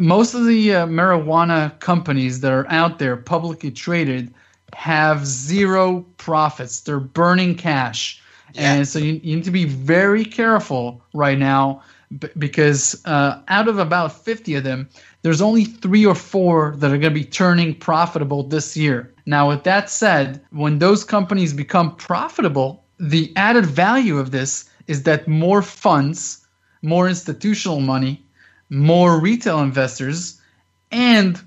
most 0.00 0.34
of 0.34 0.46
the 0.46 0.74
uh, 0.74 0.86
marijuana 0.86 1.78
companies 1.80 2.40
that 2.40 2.52
are 2.52 2.66
out 2.70 2.98
there 2.98 3.16
publicly 3.16 3.70
traded 3.70 4.34
have 4.74 5.26
zero 5.26 6.04
profits. 6.16 6.80
They're 6.80 7.00
burning 7.00 7.54
cash. 7.54 8.20
Yeah. 8.52 8.74
And 8.74 8.88
so 8.88 8.98
you, 8.98 9.20
you 9.22 9.36
need 9.36 9.44
to 9.44 9.50
be 9.50 9.64
very 9.64 10.24
careful 10.24 11.02
right 11.14 11.38
now 11.38 11.82
b- 12.18 12.28
because 12.38 13.00
uh, 13.04 13.40
out 13.48 13.68
of 13.68 13.78
about 13.78 14.24
50 14.24 14.54
of 14.56 14.64
them, 14.64 14.88
there's 15.22 15.40
only 15.40 15.64
three 15.64 16.04
or 16.04 16.14
four 16.14 16.74
that 16.76 16.90
are 16.90 16.98
going 16.98 17.14
to 17.14 17.20
be 17.20 17.24
turning 17.24 17.74
profitable 17.74 18.42
this 18.42 18.76
year. 18.76 19.14
Now, 19.26 19.48
with 19.48 19.64
that 19.64 19.90
said, 19.90 20.40
when 20.50 20.78
those 20.78 21.04
companies 21.04 21.52
become 21.52 21.96
profitable, 21.96 22.84
the 22.98 23.32
added 23.36 23.66
value 23.66 24.18
of 24.18 24.30
this 24.30 24.68
is 24.86 25.04
that 25.04 25.28
more 25.28 25.62
funds, 25.62 26.46
more 26.82 27.08
institutional 27.08 27.80
money, 27.80 28.24
more 28.70 29.20
retail 29.20 29.60
investors, 29.60 30.40
and 30.90 31.40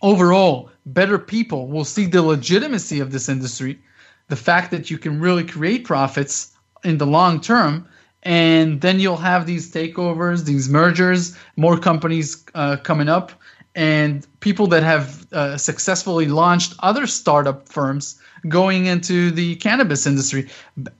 overall, 0.00 0.70
better 0.86 1.18
people 1.18 1.68
will 1.68 1.84
see 1.84 2.06
the 2.06 2.22
legitimacy 2.22 3.00
of 3.00 3.12
this 3.12 3.28
industry, 3.28 3.80
the 4.28 4.36
fact 4.36 4.70
that 4.70 4.90
you 4.90 4.98
can 4.98 5.20
really 5.20 5.44
create 5.44 5.84
profits 5.84 6.52
in 6.84 6.98
the 6.98 7.06
long 7.06 7.40
term, 7.40 7.86
and 8.22 8.80
then 8.80 9.00
you'll 9.00 9.16
have 9.16 9.46
these 9.46 9.72
takeovers, 9.72 10.44
these 10.44 10.68
mergers, 10.68 11.36
more 11.56 11.76
companies 11.78 12.44
uh, 12.54 12.76
coming 12.76 13.08
up, 13.08 13.32
and 13.74 14.26
people 14.40 14.66
that 14.68 14.82
have 14.82 15.26
uh, 15.32 15.56
successfully 15.56 16.26
launched 16.26 16.74
other 16.80 17.06
startup 17.06 17.68
firms 17.68 18.20
going 18.48 18.86
into 18.86 19.30
the 19.30 19.56
cannabis 19.56 20.06
industry. 20.06 20.48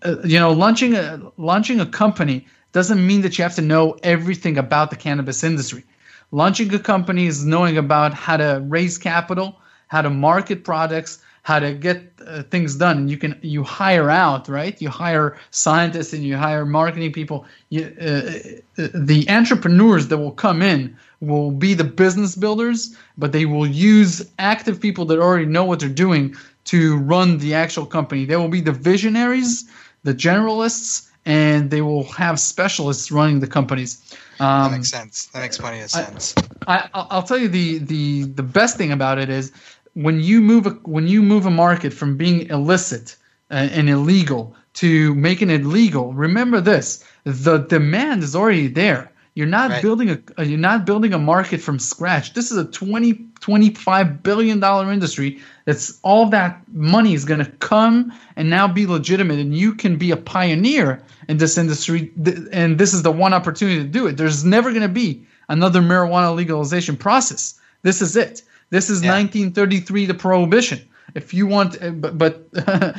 Uh, 0.04 0.16
you 0.24 0.38
know, 0.38 0.52
launching 0.52 0.94
a 0.94 1.20
launching 1.36 1.80
a 1.80 1.86
company 1.86 2.46
doesn't 2.72 3.06
mean 3.06 3.20
that 3.20 3.38
you 3.38 3.42
have 3.42 3.54
to 3.54 3.62
know 3.62 3.96
everything 4.02 4.56
about 4.58 4.90
the 4.90 4.96
cannabis 4.96 5.44
industry. 5.44 5.84
Launching 6.30 6.74
a 6.74 6.78
company 6.78 7.26
is 7.26 7.44
knowing 7.44 7.76
about 7.76 8.14
how 8.14 8.38
to 8.38 8.64
raise 8.66 8.96
capital, 8.96 9.60
how 9.88 10.00
to 10.00 10.08
market 10.08 10.64
products, 10.64 11.22
how 11.42 11.58
to 11.58 11.74
get 11.74 12.12
uh, 12.26 12.42
things 12.44 12.76
done. 12.76 12.96
And 12.98 13.10
you 13.10 13.16
can 13.16 13.38
you 13.42 13.62
hire 13.62 14.10
out 14.10 14.48
right? 14.48 14.80
You 14.80 14.88
hire 14.88 15.36
scientists 15.50 16.12
and 16.12 16.22
you 16.22 16.36
hire 16.36 16.64
marketing 16.64 17.12
people. 17.12 17.46
You, 17.70 17.94
uh, 18.00 18.82
uh, 18.82 18.88
the 18.94 19.26
entrepreneurs 19.28 20.08
that 20.08 20.18
will 20.18 20.32
come 20.32 20.62
in 20.62 20.96
will 21.20 21.50
be 21.50 21.74
the 21.74 21.84
business 21.84 22.34
builders 22.34 22.96
but 23.16 23.30
they 23.30 23.44
will 23.46 23.66
use 23.66 24.28
active 24.38 24.80
people 24.80 25.04
that 25.04 25.18
already 25.18 25.46
know 25.46 25.64
what 25.64 25.78
they're 25.78 25.88
doing 25.88 26.34
to 26.64 26.96
run 26.98 27.38
the 27.38 27.54
actual 27.54 27.86
company. 27.86 28.24
They 28.24 28.36
will 28.36 28.48
be 28.48 28.60
the 28.60 28.72
visionaries 28.72 29.68
the 30.04 30.14
generalists 30.14 31.08
and 31.24 31.70
they 31.70 31.80
will 31.80 32.04
have 32.04 32.40
specialists 32.40 33.12
running 33.12 33.40
the 33.40 33.46
companies. 33.46 34.16
Um, 34.40 34.70
that 34.70 34.76
makes 34.78 34.90
sense. 34.90 35.26
That 35.26 35.40
makes 35.40 35.58
plenty 35.58 35.80
of 35.80 35.90
sense. 35.90 36.34
I, 36.66 36.88
I, 36.94 37.06
i'll 37.10 37.22
tell 37.22 37.38
you 37.38 37.48
the 37.48 37.78
the 37.78 38.24
the 38.24 38.42
best 38.42 38.76
thing 38.76 38.92
about 38.92 39.18
it 39.18 39.30
is 39.30 39.52
when 39.94 40.20
you 40.20 40.40
move 40.40 40.66
a 40.66 40.70
when 40.84 41.06
you 41.06 41.22
move 41.22 41.46
a 41.46 41.50
market 41.50 41.92
from 41.92 42.16
being 42.16 42.48
illicit 42.48 43.16
uh, 43.50 43.68
and 43.72 43.88
illegal 43.88 44.56
to 44.74 45.14
making 45.14 45.50
it 45.50 45.64
legal, 45.64 46.12
remember 46.12 46.60
this: 46.60 47.04
the 47.24 47.58
demand 47.58 48.22
is 48.22 48.34
already 48.34 48.68
there. 48.68 49.10
You're 49.34 49.46
not 49.46 49.70
right. 49.70 49.82
building 49.82 50.10
a 50.10 50.18
uh, 50.38 50.42
you're 50.42 50.58
not 50.58 50.84
building 50.84 51.14
a 51.14 51.18
market 51.18 51.60
from 51.60 51.78
scratch. 51.78 52.34
This 52.34 52.50
is 52.50 52.58
a 52.58 52.64
20 52.66 53.14
25 53.40 54.22
billion 54.22 54.60
dollar 54.60 54.92
industry. 54.92 55.40
That's 55.64 55.98
all 56.02 56.26
that 56.30 56.62
money 56.68 57.14
is 57.14 57.24
going 57.24 57.44
to 57.44 57.50
come 57.50 58.12
and 58.36 58.50
now 58.50 58.68
be 58.68 58.86
legitimate 58.86 59.38
and 59.38 59.56
you 59.56 59.74
can 59.74 59.96
be 59.96 60.10
a 60.10 60.16
pioneer 60.16 61.02
in 61.28 61.38
this 61.38 61.56
industry 61.56 62.12
and 62.52 62.78
this 62.78 62.92
is 62.92 63.02
the 63.02 63.10
one 63.10 63.32
opportunity 63.32 63.78
to 63.78 63.88
do 63.88 64.06
it. 64.06 64.16
There's 64.16 64.44
never 64.44 64.70
going 64.70 64.82
to 64.82 64.88
be 64.88 65.26
another 65.48 65.80
marijuana 65.80 66.34
legalization 66.34 66.96
process. 66.96 67.58
This 67.82 68.02
is 68.02 68.16
it. 68.16 68.42
This 68.72 68.88
is 68.88 69.02
yeah. 69.02 69.12
1933, 69.12 70.06
the 70.06 70.14
prohibition. 70.14 70.80
If 71.14 71.34
you 71.34 71.46
want, 71.46 71.80
uh, 71.82 71.90
but 71.90 72.16
but, 72.16 72.48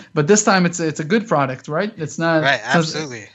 but 0.14 0.28
this 0.28 0.44
time 0.46 0.68
it's 0.68 0.80
it's 0.80 1.00
a 1.00 1.04
good 1.04 1.28
product, 1.28 1.68
right? 1.68 1.92
It's 1.98 2.20
not 2.20 2.44
right. 2.44 2.62
Absolutely 2.64 3.28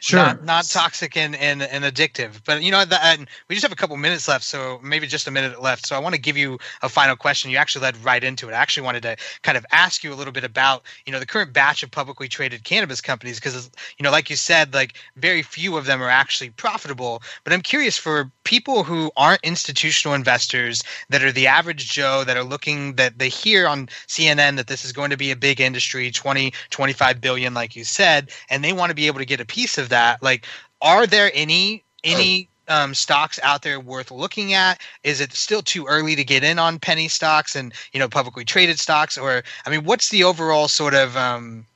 sure. 0.00 0.38
not, 0.42 0.64
toxic 0.64 1.16
and, 1.16 1.34
and, 1.36 1.62
and 1.62 1.84
addictive. 1.84 2.40
But 2.44 2.62
you 2.62 2.70
know, 2.70 2.84
that, 2.84 3.18
and 3.18 3.28
we 3.48 3.54
just 3.54 3.62
have 3.62 3.72
a 3.72 3.76
couple 3.76 3.96
minutes 3.96 4.28
left, 4.28 4.44
so 4.44 4.80
maybe 4.82 5.06
just 5.06 5.26
a 5.26 5.30
minute 5.30 5.62
left. 5.62 5.86
So 5.86 5.96
I 5.96 5.98
want 5.98 6.14
to 6.14 6.20
give 6.20 6.36
you 6.36 6.58
a 6.82 6.88
final 6.88 7.16
question. 7.16 7.50
You 7.50 7.56
actually 7.56 7.82
led 7.82 7.96
right 8.04 8.22
into 8.22 8.48
it. 8.48 8.52
I 8.52 8.56
actually 8.58 8.84
wanted 8.84 9.02
to 9.02 9.16
kind 9.42 9.56
of 9.58 9.66
ask 9.72 10.02
you 10.02 10.12
a 10.12 10.16
little 10.16 10.32
bit 10.32 10.44
about 10.44 10.82
you 11.06 11.12
know 11.12 11.18
the 11.18 11.26
current 11.26 11.52
batch 11.52 11.82
of 11.82 11.90
publicly 11.90 12.28
traded 12.28 12.64
cannabis 12.64 13.00
companies 13.00 13.38
because 13.38 13.70
you 13.98 14.02
know, 14.02 14.10
like 14.10 14.30
you 14.30 14.36
said, 14.36 14.74
like 14.74 14.94
very 15.16 15.42
few 15.42 15.76
of 15.76 15.86
them 15.86 16.02
are 16.02 16.08
actually 16.08 16.50
profitable. 16.50 17.22
But 17.44 17.52
I'm 17.52 17.62
curious 17.62 17.96
for 17.96 18.30
people 18.44 18.82
who 18.84 19.10
aren't 19.16 19.42
institutional 19.42 20.14
investors 20.14 20.82
that 21.08 21.22
are 21.22 21.32
the 21.32 21.46
average 21.46 21.90
Joe 21.90 22.24
that 22.24 22.36
are 22.36 22.44
looking 22.44 22.94
that 22.96 23.18
they 23.18 23.28
hear 23.28 23.66
on 23.66 23.86
CNN 24.06 24.56
that 24.56 24.66
this 24.66 24.84
is 24.84 24.92
going 24.92 25.10
to 25.10 25.16
be 25.16 25.30
a 25.30 25.36
big 25.36 25.60
industry, 25.60 26.10
20, 26.10 26.52
25 26.70 27.20
billion, 27.20 27.54
like 27.54 27.76
you 27.76 27.84
said, 27.84 28.30
and 28.48 28.64
they 28.64 28.72
want 28.72 28.90
to 28.90 28.94
be 28.94 29.06
able 29.06 29.18
to 29.18 29.24
get 29.24 29.40
a 29.40 29.44
piece 29.44 29.78
of 29.78 29.89
that 29.90 30.22
like 30.22 30.46
are 30.80 31.06
there 31.06 31.30
any 31.34 31.84
any 32.02 32.48
um, 32.68 32.94
stocks 32.94 33.38
out 33.42 33.62
there 33.62 33.80
worth 33.80 34.10
looking 34.10 34.54
at? 34.54 34.80
Is 35.02 35.20
it 35.20 35.32
still 35.32 35.60
too 35.60 35.86
early 35.86 36.16
to 36.16 36.24
get 36.24 36.44
in 36.44 36.58
on 36.58 36.78
penny 36.78 37.08
stocks 37.08 37.54
and 37.54 37.74
you 37.92 38.00
know 38.00 38.08
publicly 38.08 38.44
traded 38.44 38.78
stocks? 38.78 39.18
Or 39.18 39.42
I 39.66 39.70
mean, 39.70 39.84
what's 39.84 40.08
the 40.08 40.24
overall 40.24 40.68
sort 40.68 40.94
of 40.94 41.16
um, 41.16 41.66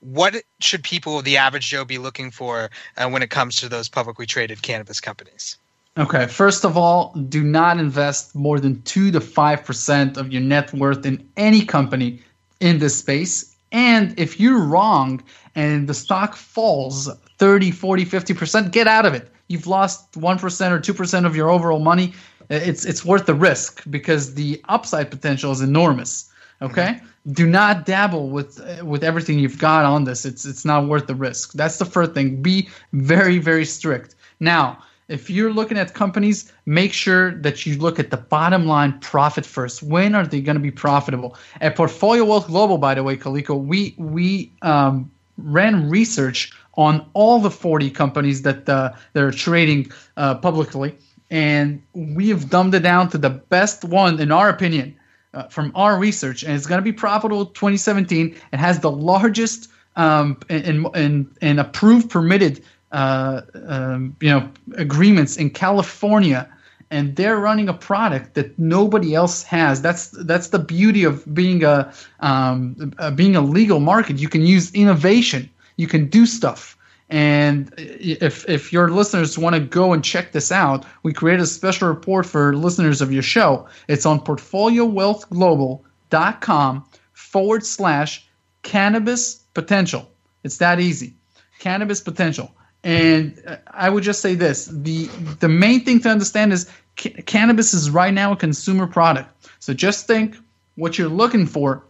what 0.00 0.36
should 0.60 0.84
people, 0.84 1.22
the 1.22 1.36
average 1.36 1.68
Joe, 1.68 1.84
be 1.84 1.98
looking 1.98 2.30
for 2.30 2.70
uh, 2.96 3.08
when 3.08 3.22
it 3.22 3.30
comes 3.30 3.56
to 3.56 3.68
those 3.68 3.88
publicly 3.88 4.26
traded 4.26 4.62
cannabis 4.62 5.00
companies? 5.00 5.56
Okay, 5.98 6.26
first 6.26 6.64
of 6.64 6.76
all, 6.76 7.14
do 7.28 7.42
not 7.42 7.78
invest 7.78 8.34
more 8.34 8.60
than 8.60 8.82
two 8.82 9.10
to 9.10 9.20
five 9.20 9.64
percent 9.64 10.18
of 10.18 10.30
your 10.30 10.42
net 10.42 10.72
worth 10.74 11.06
in 11.06 11.26
any 11.36 11.64
company 11.64 12.22
in 12.60 12.78
this 12.78 12.98
space. 12.98 13.56
And 13.72 14.18
if 14.18 14.38
you're 14.38 14.62
wrong 14.62 15.22
and 15.54 15.88
the 15.88 15.94
stock 15.94 16.36
falls 16.36 17.10
30, 17.38 17.70
40, 17.70 18.04
50%, 18.04 18.70
get 18.70 18.86
out 18.86 19.06
of 19.06 19.14
it. 19.14 19.30
You've 19.48 19.66
lost 19.66 20.12
1% 20.12 20.70
or 20.70 20.80
2% 20.80 21.26
of 21.26 21.36
your 21.36 21.50
overall 21.50 21.78
money. 21.78 22.14
It's 22.48 22.84
it's 22.84 23.04
worth 23.04 23.26
the 23.26 23.34
risk 23.34 23.82
because 23.90 24.34
the 24.34 24.62
upside 24.68 25.10
potential 25.10 25.50
is 25.50 25.60
enormous. 25.60 26.30
Okay, 26.62 27.00
do 27.32 27.46
not 27.46 27.84
dabble 27.84 28.30
with 28.30 28.60
with 28.82 29.02
everything 29.04 29.38
you've 29.38 29.58
got 29.58 29.84
on 29.84 30.04
this. 30.04 30.24
It's 30.24 30.44
it's 30.44 30.64
not 30.64 30.86
worth 30.86 31.06
the 31.06 31.14
risk. 31.14 31.52
That's 31.52 31.78
the 31.78 31.84
first 31.84 32.12
thing. 32.12 32.40
Be 32.42 32.68
very 32.92 33.38
very 33.38 33.64
strict. 33.64 34.14
Now, 34.38 34.78
if 35.08 35.28
you're 35.28 35.52
looking 35.52 35.78
at 35.78 35.94
companies, 35.94 36.52
make 36.66 36.92
sure 36.92 37.32
that 37.42 37.66
you 37.66 37.78
look 37.78 37.98
at 37.98 38.10
the 38.10 38.16
bottom 38.16 38.66
line 38.66 38.98
profit 39.00 39.44
first. 39.44 39.82
When 39.82 40.14
are 40.14 40.26
they 40.26 40.40
going 40.40 40.56
to 40.56 40.62
be 40.62 40.70
profitable? 40.70 41.36
At 41.60 41.76
Portfolio 41.76 42.24
Wealth 42.24 42.46
Global, 42.46 42.78
by 42.78 42.94
the 42.94 43.02
way, 43.02 43.16
Kaliko, 43.16 43.60
we 43.60 43.94
we 43.98 44.52
um, 44.62 45.10
ran 45.38 45.90
research 45.90 46.52
on 46.76 47.08
all 47.14 47.40
the 47.40 47.50
40 47.50 47.90
companies 47.90 48.42
that 48.42 48.68
uh, 48.68 48.92
that 49.12 49.22
are 49.22 49.32
trading 49.32 49.90
uh, 50.16 50.34
publicly, 50.36 50.96
and 51.30 51.82
we 51.94 52.28
have 52.28 52.50
dumbed 52.50 52.74
it 52.74 52.80
down 52.80 53.08
to 53.10 53.18
the 53.18 53.30
best 53.30 53.84
one 53.84 54.20
in 54.20 54.30
our 54.30 54.48
opinion 54.48 54.96
uh, 55.34 55.44
from 55.48 55.72
our 55.74 55.98
research, 55.98 56.42
and 56.42 56.54
it's 56.54 56.66
going 56.66 56.78
to 56.78 56.84
be 56.84 56.92
profitable 56.92 57.46
2017. 57.46 58.36
It 58.52 58.58
has 58.58 58.80
the 58.80 58.90
largest 58.90 59.70
um, 59.96 60.38
and, 60.48 60.86
and, 60.94 61.36
and 61.40 61.60
approved 61.60 62.10
permitted 62.10 62.62
uh, 62.92 63.42
um, 63.66 64.16
you 64.20 64.30
know 64.30 64.48
agreements 64.74 65.36
in 65.36 65.50
California, 65.50 66.48
and 66.90 67.16
they're 67.16 67.38
running 67.38 67.68
a 67.68 67.74
product 67.74 68.34
that 68.34 68.58
nobody 68.58 69.14
else 69.14 69.42
has. 69.42 69.82
That's 69.82 70.08
that's 70.10 70.48
the 70.48 70.58
beauty 70.58 71.04
of 71.04 71.34
being 71.34 71.64
a 71.64 71.92
um, 72.20 72.94
being 73.14 73.36
a 73.36 73.40
legal 73.40 73.80
market. 73.80 74.18
You 74.18 74.28
can 74.28 74.42
use 74.42 74.72
innovation. 74.72 75.50
You 75.76 75.86
can 75.86 76.06
do 76.06 76.26
stuff. 76.26 76.76
And 77.08 77.72
if 77.78 78.48
if 78.48 78.72
your 78.72 78.90
listeners 78.90 79.38
want 79.38 79.54
to 79.54 79.60
go 79.60 79.92
and 79.92 80.02
check 80.02 80.32
this 80.32 80.50
out, 80.50 80.84
we 81.04 81.12
created 81.12 81.42
a 81.42 81.46
special 81.46 81.86
report 81.88 82.26
for 82.26 82.56
listeners 82.56 83.00
of 83.00 83.12
your 83.12 83.22
show. 83.22 83.68
It's 83.86 84.04
on 84.06 84.18
portfoliowealthglobal.com 84.20 86.84
forward 87.12 87.64
slash 87.64 88.26
cannabis 88.62 89.36
potential. 89.54 90.10
It's 90.42 90.56
that 90.58 90.80
easy. 90.80 91.14
Cannabis 91.60 92.00
potential. 92.00 92.50
And 92.82 93.56
I 93.68 93.88
would 93.88 94.02
just 94.02 94.20
say 94.20 94.34
this: 94.34 94.66
the 94.66 95.06
the 95.38 95.48
main 95.48 95.84
thing 95.84 96.00
to 96.00 96.08
understand 96.08 96.52
is 96.52 96.68
ca- 96.96 97.22
cannabis 97.22 97.72
is 97.72 97.88
right 97.88 98.12
now 98.12 98.32
a 98.32 98.36
consumer 98.36 98.88
product. 98.88 99.30
So 99.60 99.74
just 99.74 100.08
think 100.08 100.34
what 100.74 100.98
you're 100.98 101.08
looking 101.08 101.46
for 101.46 101.84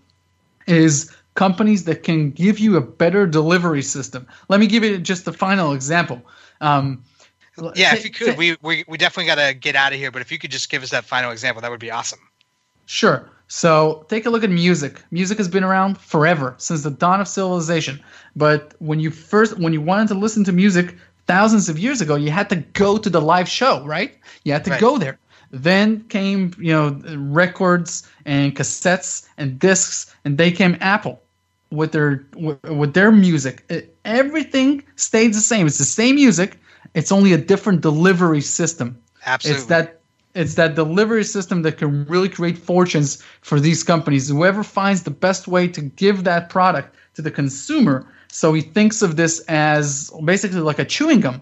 is 0.66 1.10
companies 1.36 1.84
that 1.84 2.02
can 2.02 2.30
give 2.32 2.58
you 2.58 2.76
a 2.76 2.80
better 2.80 3.26
delivery 3.26 3.82
system. 3.82 4.26
Let 4.48 4.58
me 4.58 4.66
give 4.66 4.82
you 4.82 4.98
just 4.98 5.28
a 5.28 5.32
final 5.32 5.72
example. 5.72 6.20
Um, 6.60 7.04
yeah, 7.74 7.94
if 7.94 8.04
you 8.04 8.10
could, 8.10 8.36
we, 8.36 8.56
we, 8.62 8.84
we 8.88 8.98
definitely 8.98 9.26
got 9.26 9.46
to 9.46 9.54
get 9.54 9.76
out 9.76 9.92
of 9.92 9.98
here, 9.98 10.10
but 10.10 10.20
if 10.20 10.32
you 10.32 10.38
could 10.38 10.50
just 10.50 10.68
give 10.68 10.82
us 10.82 10.90
that 10.90 11.04
final 11.04 11.30
example, 11.30 11.62
that 11.62 11.70
would 11.70 11.80
be 11.80 11.90
awesome. 11.90 12.18
Sure. 12.86 13.30
So 13.48 14.04
take 14.08 14.26
a 14.26 14.30
look 14.30 14.44
at 14.44 14.50
music. 14.50 15.00
Music 15.10 15.38
has 15.38 15.48
been 15.48 15.64
around 15.64 15.98
forever, 15.98 16.54
since 16.58 16.82
the 16.82 16.90
dawn 16.90 17.20
of 17.20 17.28
civilization. 17.28 18.02
But 18.34 18.74
when 18.78 18.98
you 18.98 19.10
first, 19.10 19.58
when 19.58 19.72
you 19.72 19.80
wanted 19.80 20.08
to 20.08 20.14
listen 20.14 20.44
to 20.44 20.52
music 20.52 20.96
thousands 21.26 21.68
of 21.68 21.78
years 21.78 22.00
ago, 22.00 22.16
you 22.16 22.30
had 22.30 22.48
to 22.50 22.56
go 22.56 22.98
to 22.98 23.08
the 23.08 23.20
live 23.20 23.48
show, 23.48 23.84
right? 23.86 24.16
You 24.44 24.52
had 24.52 24.64
to 24.64 24.72
right. 24.72 24.80
go 24.80 24.98
there. 24.98 25.18
Then 25.50 26.02
came, 26.08 26.52
you 26.58 26.72
know, 26.72 27.00
records 27.16 28.08
and 28.24 28.54
cassettes 28.54 29.28
and 29.38 29.58
discs, 29.58 30.14
and 30.24 30.38
they 30.38 30.50
came 30.50 30.76
Apple 30.80 31.22
with 31.76 31.92
their 31.92 32.26
with 32.34 32.94
their 32.94 33.12
music. 33.12 33.64
It, 33.68 33.96
everything 34.04 34.82
stays 34.96 35.34
the 35.34 35.40
same. 35.40 35.66
It's 35.66 35.78
the 35.78 35.84
same 35.84 36.16
music. 36.16 36.58
It's 36.94 37.12
only 37.12 37.32
a 37.32 37.38
different 37.38 37.80
delivery 37.80 38.40
system. 38.40 39.00
Absolutely. 39.26 39.58
It's 39.58 39.66
that 39.68 40.00
it's 40.34 40.54
that 40.54 40.74
delivery 40.74 41.24
system 41.24 41.62
that 41.62 41.78
can 41.78 42.04
really 42.06 42.28
create 42.28 42.58
fortunes 42.58 43.22
for 43.40 43.58
these 43.60 43.82
companies. 43.82 44.28
Whoever 44.28 44.62
finds 44.62 45.02
the 45.02 45.10
best 45.10 45.48
way 45.48 45.68
to 45.68 45.80
give 45.80 46.24
that 46.24 46.50
product 46.50 46.94
to 47.14 47.22
the 47.22 47.30
consumer, 47.30 48.06
so 48.28 48.52
he 48.52 48.60
thinks 48.60 49.02
of 49.02 49.16
this 49.16 49.40
as 49.48 50.10
basically 50.24 50.60
like 50.60 50.78
a 50.78 50.84
chewing 50.84 51.20
gum 51.20 51.40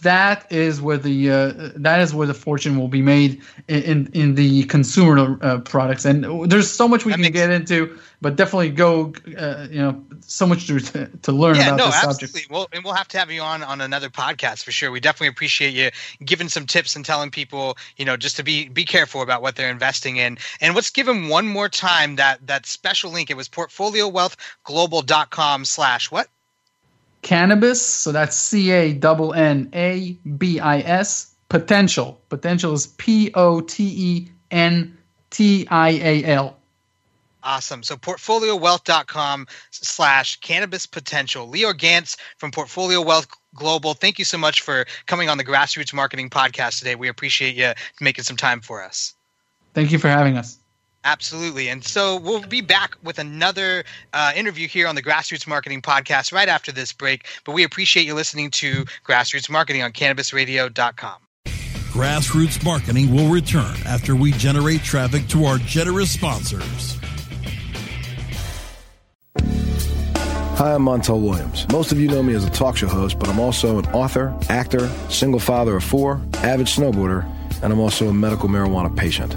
that 0.00 0.50
is 0.50 0.80
where 0.80 0.96
the 0.96 1.30
uh, 1.30 1.70
that 1.76 2.00
is 2.00 2.14
where 2.14 2.26
the 2.26 2.34
fortune 2.34 2.78
will 2.78 2.88
be 2.88 3.02
made 3.02 3.42
in 3.68 3.82
in, 3.82 4.10
in 4.14 4.34
the 4.34 4.64
consumer 4.64 5.38
uh, 5.42 5.58
products. 5.58 6.04
And 6.04 6.50
there's 6.50 6.70
so 6.70 6.88
much 6.88 7.04
we 7.04 7.12
that 7.12 7.20
can 7.20 7.32
get 7.32 7.50
into 7.50 7.98
but 8.20 8.36
definitely 8.36 8.70
go 8.70 9.12
uh, 9.38 9.66
you 9.70 9.78
know 9.78 10.04
so 10.20 10.46
much 10.46 10.66
to 10.66 10.80
to 10.80 11.32
learn 11.32 11.56
yeah, 11.56 11.68
about 11.68 11.76
no, 11.76 11.86
this 11.86 11.94
absolutely. 11.96 12.26
subject 12.26 12.50
well 12.50 12.68
and 12.72 12.84
we'll 12.84 12.94
have 12.94 13.08
to 13.08 13.18
have 13.18 13.30
you 13.30 13.42
on 13.42 13.62
on 13.62 13.80
another 13.80 14.08
podcast 14.08 14.64
for 14.64 14.72
sure. 14.72 14.90
We 14.90 15.00
definitely 15.00 15.28
appreciate 15.28 15.74
you 15.74 15.90
giving 16.24 16.48
some 16.48 16.66
tips 16.66 16.96
and 16.96 17.04
telling 17.04 17.30
people 17.30 17.76
you 17.96 18.04
know 18.04 18.16
just 18.16 18.36
to 18.36 18.42
be 18.42 18.68
be 18.68 18.84
careful 18.84 19.22
about 19.22 19.42
what 19.42 19.56
they're 19.56 19.70
investing 19.70 20.16
in. 20.16 20.38
And 20.60 20.74
let's 20.74 20.90
give 20.90 21.06
them 21.06 21.28
one 21.28 21.46
more 21.46 21.68
time 21.68 22.16
that 22.16 22.46
that 22.46 22.66
special 22.66 23.10
link. 23.10 23.30
It 23.30 23.36
was 23.36 23.48
portfoliowealthglobal.com 23.48 25.64
slash 25.64 26.10
what 26.10 26.28
cannabis. 27.26 27.84
So 27.84 28.12
that's 28.12 28.36
C 28.36 28.70
A 28.70 28.92
N 28.92 29.32
N 29.34 29.68
A 29.74 30.16
B 30.38 30.60
I 30.60 30.78
S. 30.78 31.34
Potential. 31.48 32.20
Potential 32.28 32.72
is 32.72 32.86
P 32.86 33.32
O 33.34 33.60
T 33.60 33.84
E 33.84 34.30
N 34.50 34.96
T 35.30 35.66
I 35.68 35.90
A 35.90 36.24
L. 36.24 36.56
Awesome. 37.42 37.82
So 37.82 37.96
portfoliowealth.com 37.96 39.46
slash 39.70 40.40
cannabis 40.40 40.86
potential. 40.86 41.48
Lior 41.48 41.74
Gantz 41.74 42.16
from 42.38 42.50
Portfolio 42.50 43.00
Wealth 43.00 43.28
Global. 43.54 43.94
Thank 43.94 44.18
you 44.18 44.24
so 44.24 44.38
much 44.38 44.60
for 44.60 44.84
coming 45.06 45.28
on 45.28 45.38
the 45.38 45.44
Grassroots 45.44 45.94
Marketing 45.94 46.28
Podcast 46.28 46.78
today. 46.78 46.96
We 46.96 47.08
appreciate 47.08 47.54
you 47.54 47.72
making 48.00 48.24
some 48.24 48.36
time 48.36 48.60
for 48.60 48.82
us. 48.82 49.14
Thank 49.74 49.92
you 49.92 49.98
for 49.98 50.08
having 50.08 50.36
us. 50.36 50.58
Absolutely. 51.06 51.68
And 51.68 51.84
so 51.84 52.16
we'll 52.16 52.42
be 52.42 52.60
back 52.60 52.96
with 53.04 53.20
another 53.20 53.84
uh, 54.12 54.32
interview 54.34 54.66
here 54.66 54.88
on 54.88 54.96
the 54.96 55.02
Grassroots 55.02 55.46
Marketing 55.46 55.80
Podcast 55.80 56.32
right 56.32 56.48
after 56.48 56.72
this 56.72 56.92
break. 56.92 57.26
But 57.44 57.52
we 57.52 57.62
appreciate 57.62 58.06
you 58.06 58.14
listening 58.14 58.50
to 58.50 58.84
Grassroots 59.04 59.48
Marketing 59.48 59.82
on 59.82 59.92
CannabisRadio.com. 59.92 61.18
Grassroots 61.44 62.62
Marketing 62.64 63.14
will 63.14 63.30
return 63.30 63.76
after 63.86 64.16
we 64.16 64.32
generate 64.32 64.82
traffic 64.82 65.28
to 65.28 65.44
our 65.44 65.58
generous 65.58 66.10
sponsors. 66.10 66.98
Hi, 70.58 70.74
I'm 70.74 70.82
Montel 70.82 71.22
Williams. 71.22 71.68
Most 71.70 71.92
of 71.92 72.00
you 72.00 72.08
know 72.08 72.22
me 72.22 72.34
as 72.34 72.44
a 72.44 72.50
talk 72.50 72.76
show 72.76 72.88
host, 72.88 73.20
but 73.20 73.28
I'm 73.28 73.38
also 73.38 73.78
an 73.78 73.86
author, 73.92 74.36
actor, 74.48 74.88
single 75.08 75.38
father 75.38 75.76
of 75.76 75.84
four, 75.84 76.20
avid 76.38 76.66
snowboarder, 76.66 77.24
and 77.62 77.72
I'm 77.72 77.78
also 77.78 78.08
a 78.08 78.12
medical 78.12 78.48
marijuana 78.48 78.94
patient. 78.94 79.36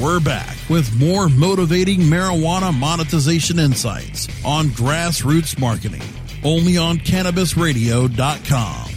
We're 0.00 0.18
back 0.18 0.56
with 0.70 0.98
more 0.98 1.28
motivating 1.28 2.00
marijuana 2.00 2.72
monetization 2.72 3.58
insights 3.58 4.28
on 4.46 4.68
grassroots 4.68 5.58
marketing, 5.60 6.00
only 6.42 6.78
on 6.78 6.96
cannabisradio.com. 6.98 8.89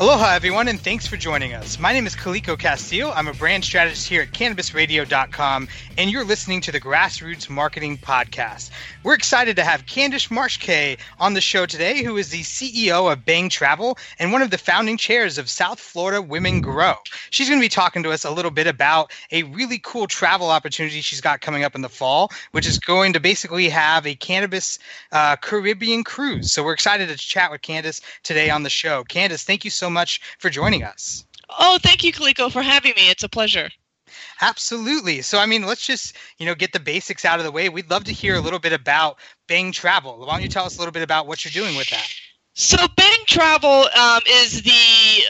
Aloha, 0.00 0.32
everyone, 0.32 0.66
and 0.68 0.80
thanks 0.80 1.06
for 1.06 1.18
joining 1.18 1.52
us. 1.52 1.78
My 1.78 1.92
name 1.92 2.06
is 2.06 2.16
Kaliko 2.16 2.58
Castillo. 2.58 3.10
I'm 3.10 3.28
a 3.28 3.34
brand 3.34 3.66
strategist 3.66 4.08
here 4.08 4.22
at 4.22 4.30
CannabisRadio.com, 4.30 5.68
and 5.98 6.10
you're 6.10 6.24
listening 6.24 6.62
to 6.62 6.72
the 6.72 6.80
Grassroots 6.80 7.50
Marketing 7.50 7.98
Podcast. 7.98 8.70
We're 9.02 9.12
excited 9.12 9.56
to 9.56 9.62
have 9.62 9.84
Candice 9.84 10.30
Marshkay 10.30 10.98
on 11.18 11.34
the 11.34 11.42
show 11.42 11.66
today, 11.66 12.02
who 12.02 12.16
is 12.16 12.30
the 12.30 12.40
CEO 12.40 13.12
of 13.12 13.26
Bang 13.26 13.50
Travel 13.50 13.98
and 14.18 14.32
one 14.32 14.40
of 14.40 14.50
the 14.50 14.56
founding 14.56 14.96
chairs 14.96 15.36
of 15.36 15.50
South 15.50 15.78
Florida 15.78 16.22
Women 16.22 16.62
Grow. 16.62 16.94
She's 17.28 17.50
going 17.50 17.60
to 17.60 17.64
be 17.64 17.68
talking 17.68 18.02
to 18.04 18.10
us 18.10 18.24
a 18.24 18.30
little 18.30 18.50
bit 18.50 18.66
about 18.66 19.12
a 19.30 19.42
really 19.42 19.80
cool 19.82 20.06
travel 20.06 20.48
opportunity 20.48 21.02
she's 21.02 21.20
got 21.20 21.42
coming 21.42 21.62
up 21.62 21.74
in 21.74 21.82
the 21.82 21.90
fall, 21.90 22.30
which 22.52 22.66
is 22.66 22.78
going 22.78 23.12
to 23.12 23.20
basically 23.20 23.68
have 23.68 24.06
a 24.06 24.14
cannabis 24.14 24.78
uh, 25.12 25.36
Caribbean 25.36 26.04
cruise. 26.04 26.52
So 26.52 26.64
we're 26.64 26.72
excited 26.72 27.10
to 27.10 27.18
chat 27.18 27.50
with 27.50 27.60
Candice 27.60 28.00
today 28.22 28.48
on 28.48 28.62
the 28.62 28.70
show. 28.70 29.04
Candice, 29.04 29.44
thank 29.44 29.62
you 29.66 29.70
so 29.70 29.89
much 29.90 30.20
for 30.38 30.50
joining 30.50 30.82
us. 30.82 31.24
Oh, 31.58 31.78
thank 31.82 32.04
you, 32.04 32.12
Kaliko, 32.12 32.50
for 32.50 32.62
having 32.62 32.92
me. 32.96 33.10
It's 33.10 33.22
a 33.22 33.28
pleasure. 33.28 33.70
Absolutely. 34.40 35.22
So, 35.22 35.38
I 35.38 35.46
mean, 35.46 35.66
let's 35.66 35.86
just, 35.86 36.16
you 36.38 36.46
know, 36.46 36.54
get 36.54 36.72
the 36.72 36.80
basics 36.80 37.24
out 37.24 37.38
of 37.38 37.44
the 37.44 37.52
way. 37.52 37.68
We'd 37.68 37.90
love 37.90 38.04
to 38.04 38.12
hear 38.12 38.36
a 38.36 38.40
little 38.40 38.58
bit 38.58 38.72
about 38.72 39.18
Bang 39.48 39.72
Travel. 39.72 40.18
Why 40.18 40.34
don't 40.34 40.42
you 40.42 40.48
tell 40.48 40.64
us 40.64 40.76
a 40.76 40.78
little 40.78 40.92
bit 40.92 41.02
about 41.02 41.26
what 41.26 41.44
you're 41.44 41.64
doing 41.64 41.76
with 41.76 41.90
that? 41.90 42.08
So, 42.54 42.76
Bang 42.96 43.18
Travel 43.26 43.88
um, 43.96 44.22
is 44.28 44.62
the 44.62 45.22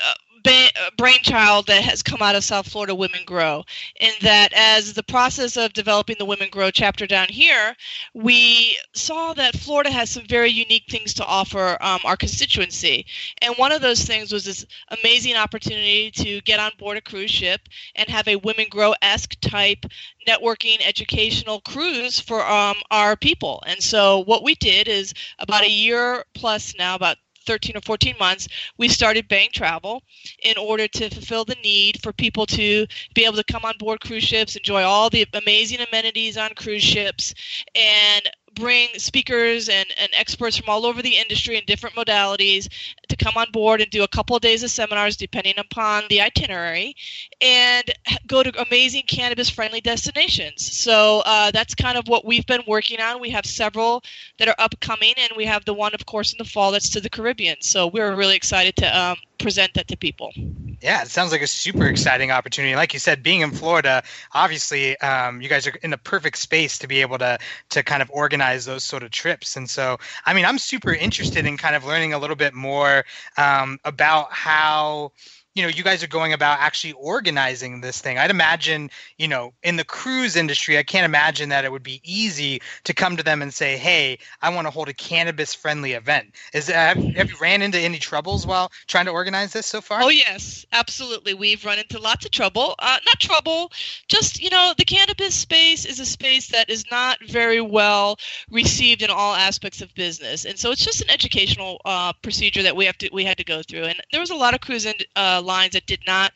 uh, 0.46 0.90
brainchild 0.96 1.66
that 1.66 1.82
has 1.82 2.02
come 2.02 2.22
out 2.22 2.34
of 2.34 2.44
South 2.44 2.68
Florida 2.68 2.94
Women 2.94 3.20
Grow. 3.24 3.64
In 3.98 4.12
that, 4.22 4.52
as 4.54 4.92
the 4.92 5.02
process 5.02 5.56
of 5.56 5.72
developing 5.72 6.16
the 6.18 6.24
Women 6.24 6.48
Grow 6.50 6.70
chapter 6.70 7.06
down 7.06 7.28
here, 7.28 7.74
we 8.14 8.76
saw 8.94 9.32
that 9.34 9.56
Florida 9.56 9.90
has 9.90 10.10
some 10.10 10.26
very 10.26 10.50
unique 10.50 10.84
things 10.88 11.14
to 11.14 11.24
offer 11.24 11.76
um, 11.80 12.00
our 12.04 12.16
constituency. 12.16 13.06
And 13.42 13.54
one 13.56 13.72
of 13.72 13.82
those 13.82 14.04
things 14.04 14.32
was 14.32 14.44
this 14.44 14.66
amazing 15.00 15.36
opportunity 15.36 16.10
to 16.12 16.40
get 16.42 16.60
on 16.60 16.72
board 16.78 16.96
a 16.96 17.00
cruise 17.00 17.30
ship 17.30 17.60
and 17.94 18.08
have 18.08 18.28
a 18.28 18.36
Women 18.36 18.66
Grow 18.70 18.94
esque 19.02 19.38
type 19.40 19.84
networking 20.26 20.78
educational 20.86 21.60
cruise 21.60 22.20
for 22.20 22.44
um, 22.46 22.76
our 22.90 23.16
people. 23.16 23.62
And 23.66 23.82
so, 23.82 24.20
what 24.20 24.42
we 24.42 24.54
did 24.54 24.88
is 24.88 25.14
about 25.38 25.64
a 25.64 25.70
year 25.70 26.24
plus 26.34 26.74
now, 26.78 26.94
about 26.94 27.16
13 27.50 27.76
or 27.76 27.80
14 27.80 28.14
months, 28.20 28.46
we 28.78 28.86
started 28.86 29.26
Bang 29.26 29.48
Travel 29.52 30.04
in 30.44 30.56
order 30.56 30.86
to 30.86 31.10
fulfill 31.10 31.44
the 31.44 31.56
need 31.64 32.00
for 32.00 32.12
people 32.12 32.46
to 32.46 32.86
be 33.12 33.24
able 33.24 33.36
to 33.38 33.52
come 33.52 33.64
on 33.64 33.74
board 33.76 34.00
cruise 34.00 34.22
ships, 34.22 34.54
enjoy 34.54 34.82
all 34.82 35.10
the 35.10 35.26
amazing 35.34 35.80
amenities 35.80 36.36
on 36.36 36.50
cruise 36.54 36.84
ships, 36.84 37.34
and 37.74 38.22
bring 38.54 38.88
speakers 38.98 39.68
and, 39.68 39.86
and 39.98 40.10
experts 40.12 40.56
from 40.56 40.68
all 40.68 40.84
over 40.84 41.02
the 41.02 41.16
industry 41.16 41.56
in 41.56 41.62
different 41.66 41.94
modalities 41.96 42.68
to 43.08 43.16
come 43.16 43.34
on 43.36 43.50
board 43.52 43.80
and 43.80 43.90
do 43.90 44.02
a 44.02 44.08
couple 44.08 44.36
of 44.36 44.42
days 44.42 44.62
of 44.62 44.70
seminars 44.70 45.16
depending 45.16 45.54
upon 45.58 46.04
the 46.08 46.20
itinerary 46.20 46.94
and 47.40 47.90
go 48.26 48.42
to 48.42 48.66
amazing 48.66 49.02
cannabis 49.06 49.48
friendly 49.48 49.80
destinations. 49.80 50.74
So 50.76 51.22
uh, 51.26 51.50
that's 51.50 51.74
kind 51.74 51.96
of 51.96 52.08
what 52.08 52.24
we've 52.24 52.46
been 52.46 52.62
working 52.66 53.00
on. 53.00 53.20
We 53.20 53.30
have 53.30 53.46
several 53.46 54.02
that 54.38 54.48
are 54.48 54.56
upcoming 54.58 55.14
and 55.16 55.32
we 55.36 55.44
have 55.46 55.64
the 55.64 55.74
one 55.74 55.94
of 55.94 56.06
course 56.06 56.32
in 56.32 56.38
the 56.38 56.44
fall 56.44 56.72
that's 56.72 56.90
to 56.90 57.00
the 57.00 57.10
caribbean. 57.10 57.56
So 57.60 57.86
we're 57.86 58.14
really 58.14 58.36
excited 58.36 58.76
to 58.76 58.98
um, 58.98 59.16
present 59.38 59.74
that 59.74 59.88
to 59.88 59.96
people 59.96 60.32
yeah, 60.80 61.02
it 61.02 61.08
sounds 61.08 61.30
like 61.30 61.42
a 61.42 61.46
super 61.46 61.86
exciting 61.86 62.30
opportunity. 62.30 62.74
Like 62.74 62.94
you 62.94 62.98
said, 63.00 63.22
being 63.22 63.42
in 63.42 63.50
Florida, 63.50 64.02
obviously, 64.32 64.98
um, 65.00 65.42
you 65.42 65.48
guys 65.48 65.66
are 65.66 65.74
in 65.82 65.90
the 65.90 65.98
perfect 65.98 66.38
space 66.38 66.78
to 66.78 66.88
be 66.88 67.02
able 67.02 67.18
to 67.18 67.38
to 67.70 67.82
kind 67.82 68.00
of 68.00 68.10
organize 68.10 68.64
those 68.64 68.82
sort 68.82 69.02
of 69.02 69.10
trips. 69.10 69.56
And 69.56 69.68
so, 69.68 69.98
I 70.24 70.32
mean, 70.32 70.46
I'm 70.46 70.58
super 70.58 70.94
interested 70.94 71.44
in 71.46 71.58
kind 71.58 71.76
of 71.76 71.84
learning 71.84 72.14
a 72.14 72.18
little 72.18 72.36
bit 72.36 72.54
more 72.54 73.04
um, 73.36 73.78
about 73.84 74.32
how 74.32 75.12
you 75.54 75.62
know 75.62 75.68
you 75.68 75.82
guys 75.82 76.02
are 76.02 76.08
going 76.08 76.32
about 76.32 76.58
actually 76.60 76.92
organizing 76.92 77.80
this 77.80 78.00
thing. 78.00 78.18
I'd 78.18 78.30
imagine 78.30 78.90
you 79.18 79.28
know 79.28 79.52
in 79.62 79.76
the 79.76 79.84
cruise 79.84 80.36
industry 80.36 80.78
i 80.78 80.82
can't 80.82 81.04
imagine 81.04 81.48
that 81.48 81.64
it 81.64 81.72
would 81.72 81.82
be 81.82 82.00
easy 82.04 82.62
to 82.84 82.94
come 82.94 83.16
to 83.16 83.22
them 83.22 83.42
and 83.42 83.52
say 83.52 83.76
hey 83.76 84.18
i 84.42 84.48
want 84.48 84.66
to 84.66 84.70
hold 84.70 84.88
a 84.88 84.94
cannabis 84.94 85.54
friendly 85.54 85.92
event. 85.92 86.34
Is 86.52 86.68
have, 86.68 86.96
have 86.96 87.30
you 87.30 87.36
ran 87.40 87.62
into 87.62 87.78
any 87.78 87.98
troubles 87.98 88.46
while 88.46 88.70
trying 88.86 89.06
to 89.06 89.12
organize 89.12 89.52
this 89.52 89.66
so 89.66 89.80
far? 89.80 90.02
Oh 90.02 90.08
yes 90.08 90.64
absolutely. 90.72 91.34
We've 91.34 91.64
run 91.64 91.78
into 91.78 91.98
lots 91.98 92.24
of 92.24 92.30
trouble. 92.30 92.74
Uh, 92.78 92.98
not 93.04 93.18
trouble 93.18 93.72
just 94.08 94.40
you 94.40 94.50
know 94.50 94.74
the 94.76 94.84
cannabis 94.84 95.34
space 95.34 95.84
is 95.84 96.00
a 96.00 96.06
space 96.06 96.48
that 96.48 96.70
is 96.70 96.84
not 96.90 97.18
very 97.26 97.60
well 97.60 98.18
received 98.50 99.02
in 99.02 99.10
all 99.10 99.34
aspects 99.34 99.82
of 99.82 99.94
business. 99.94 100.44
And 100.44 100.58
so 100.58 100.70
it's 100.70 100.84
just 100.84 101.02
an 101.02 101.10
educational 101.10 101.80
uh, 101.84 102.12
procedure 102.22 102.62
that 102.62 102.76
we 102.76 102.84
have 102.84 102.98
to 102.98 103.10
we 103.12 103.24
had 103.24 103.38
to 103.38 103.44
go 103.44 103.62
through. 103.62 103.84
And 103.84 104.00
there 104.12 104.20
was 104.20 104.30
a 104.30 104.34
lot 104.34 104.54
of 104.54 104.60
cruise 104.60 104.86
in, 104.86 104.94
uh, 105.16 105.42
lines 105.50 105.72
that 105.72 105.86
did 105.86 106.00
not 106.06 106.32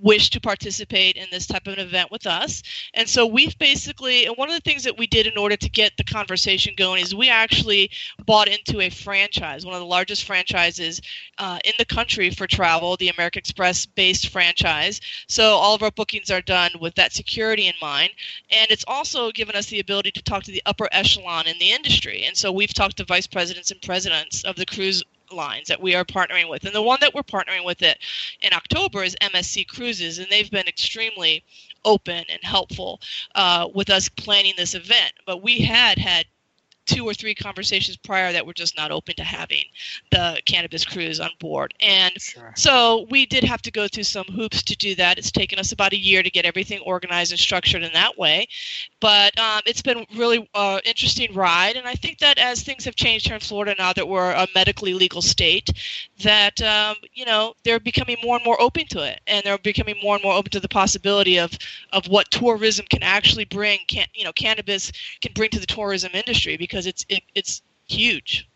wish 0.00 0.30
to 0.30 0.40
participate 0.40 1.16
in 1.16 1.26
this 1.30 1.46
type 1.46 1.66
of 1.66 1.72
an 1.74 1.80
event 1.80 2.10
with 2.10 2.26
us. 2.26 2.62
And 2.94 3.08
so 3.08 3.26
we've 3.26 3.58
basically, 3.58 4.26
and 4.26 4.36
one 4.36 4.48
of 4.48 4.54
the 4.54 4.68
things 4.68 4.84
that 4.84 4.98
we 4.98 5.06
did 5.06 5.26
in 5.26 5.38
order 5.38 5.56
to 5.56 5.70
get 5.70 5.96
the 5.96 6.04
conversation 6.04 6.74
going 6.76 7.02
is 7.02 7.14
we 7.14 7.30
actually 7.30 7.90
bought 8.26 8.48
into 8.48 8.80
a 8.80 8.90
franchise, 8.90 9.64
one 9.64 9.74
of 9.74 9.80
the 9.80 9.86
largest 9.86 10.24
franchises 10.24 11.00
uh, 11.38 11.58
in 11.64 11.72
the 11.78 11.84
country 11.84 12.30
for 12.30 12.46
travel, 12.46 12.96
the 12.96 13.08
American 13.08 13.40
Express 13.40 13.86
based 13.86 14.28
franchise. 14.28 15.00
So 15.28 15.44
all 15.44 15.74
of 15.74 15.82
our 15.82 15.90
bookings 15.90 16.30
are 16.30 16.42
done 16.42 16.70
with 16.80 16.94
that 16.96 17.12
security 17.12 17.66
in 17.66 17.74
mind. 17.80 18.10
And 18.50 18.70
it's 18.70 18.84
also 18.86 19.30
given 19.32 19.56
us 19.56 19.66
the 19.66 19.80
ability 19.80 20.10
to 20.12 20.22
talk 20.22 20.42
to 20.44 20.52
the 20.52 20.62
upper 20.66 20.88
echelon 20.92 21.46
in 21.46 21.58
the 21.58 21.72
industry. 21.72 22.24
And 22.24 22.36
so 22.36 22.52
we've 22.52 22.74
talked 22.74 22.98
to 22.98 23.04
vice 23.04 23.26
presidents 23.26 23.70
and 23.70 23.80
presidents 23.80 24.44
of 24.44 24.56
the 24.56 24.66
cruise 24.66 25.02
lines 25.32 25.68
that 25.68 25.80
we 25.80 25.94
are 25.94 26.04
partnering 26.04 26.48
with. 26.48 26.64
And 26.64 26.74
the 26.74 26.82
one 26.82 26.98
that 27.00 27.14
we're 27.14 27.22
partnering 27.22 27.64
with 27.64 27.82
it 27.82 27.98
in 28.42 28.52
October 28.52 29.02
is 29.02 29.16
MSC 29.20 29.66
Cruises, 29.66 30.18
and 30.18 30.28
they've 30.30 30.50
been 30.50 30.68
extremely 30.68 31.44
open 31.84 32.24
and 32.28 32.42
helpful 32.42 33.00
uh, 33.34 33.68
with 33.74 33.90
us 33.90 34.08
planning 34.08 34.54
this 34.56 34.74
event. 34.74 35.12
But 35.26 35.42
we 35.42 35.60
had 35.60 35.98
had 35.98 36.26
two 36.88 37.04
or 37.04 37.14
three 37.14 37.34
conversations 37.34 37.96
prior 37.96 38.32
that 38.32 38.44
were 38.44 38.54
just 38.54 38.76
not 38.76 38.90
open 38.90 39.14
to 39.14 39.22
having 39.22 39.62
the 40.10 40.40
cannabis 40.46 40.84
cruise 40.84 41.20
on 41.20 41.30
board. 41.38 41.74
And 41.80 42.20
sure. 42.20 42.52
so 42.56 43.06
we 43.10 43.26
did 43.26 43.44
have 43.44 43.62
to 43.62 43.70
go 43.70 43.86
through 43.86 44.04
some 44.04 44.24
hoops 44.24 44.62
to 44.62 44.76
do 44.76 44.94
that. 44.94 45.18
It's 45.18 45.30
taken 45.30 45.58
us 45.58 45.72
about 45.72 45.92
a 45.92 45.98
year 45.98 46.22
to 46.22 46.30
get 46.30 46.46
everything 46.46 46.80
organized 46.80 47.32
and 47.32 47.38
structured 47.38 47.82
in 47.82 47.92
that 47.92 48.16
way. 48.16 48.48
But 49.00 49.38
um, 49.38 49.60
it's 49.66 49.82
been 49.82 50.06
really 50.16 50.48
uh, 50.54 50.80
interesting 50.84 51.32
ride. 51.34 51.76
And 51.76 51.86
I 51.86 51.94
think 51.94 52.18
that 52.18 52.38
as 52.38 52.62
things 52.62 52.84
have 52.86 52.96
changed 52.96 53.26
here 53.26 53.34
in 53.34 53.40
Florida 53.40 53.74
now 53.78 53.92
that 53.92 54.08
we're 54.08 54.32
a 54.32 54.48
medically 54.54 54.94
legal 54.94 55.20
state, 55.20 55.70
that, 56.22 56.60
um, 56.62 56.96
you 57.12 57.26
know, 57.26 57.54
they're 57.64 57.80
becoming 57.80 58.16
more 58.24 58.36
and 58.36 58.44
more 58.44 58.60
open 58.60 58.86
to 58.88 59.02
it. 59.02 59.20
And 59.26 59.44
they're 59.44 59.58
becoming 59.58 59.96
more 60.02 60.14
and 60.14 60.24
more 60.24 60.34
open 60.34 60.50
to 60.52 60.60
the 60.60 60.68
possibility 60.68 61.38
of, 61.38 61.52
of 61.92 62.08
what 62.08 62.30
tourism 62.30 62.86
can 62.88 63.02
actually 63.02 63.44
bring, 63.44 63.80
can, 63.88 64.06
you 64.14 64.24
know, 64.24 64.32
cannabis 64.32 64.90
can 65.20 65.32
bring 65.34 65.50
to 65.50 65.60
the 65.60 65.66
tourism 65.66 66.12
industry 66.14 66.56
because 66.56 66.77
because 66.78 66.86
it's 66.86 67.04
it, 67.08 67.24
it's 67.34 67.62
huge. 67.88 68.48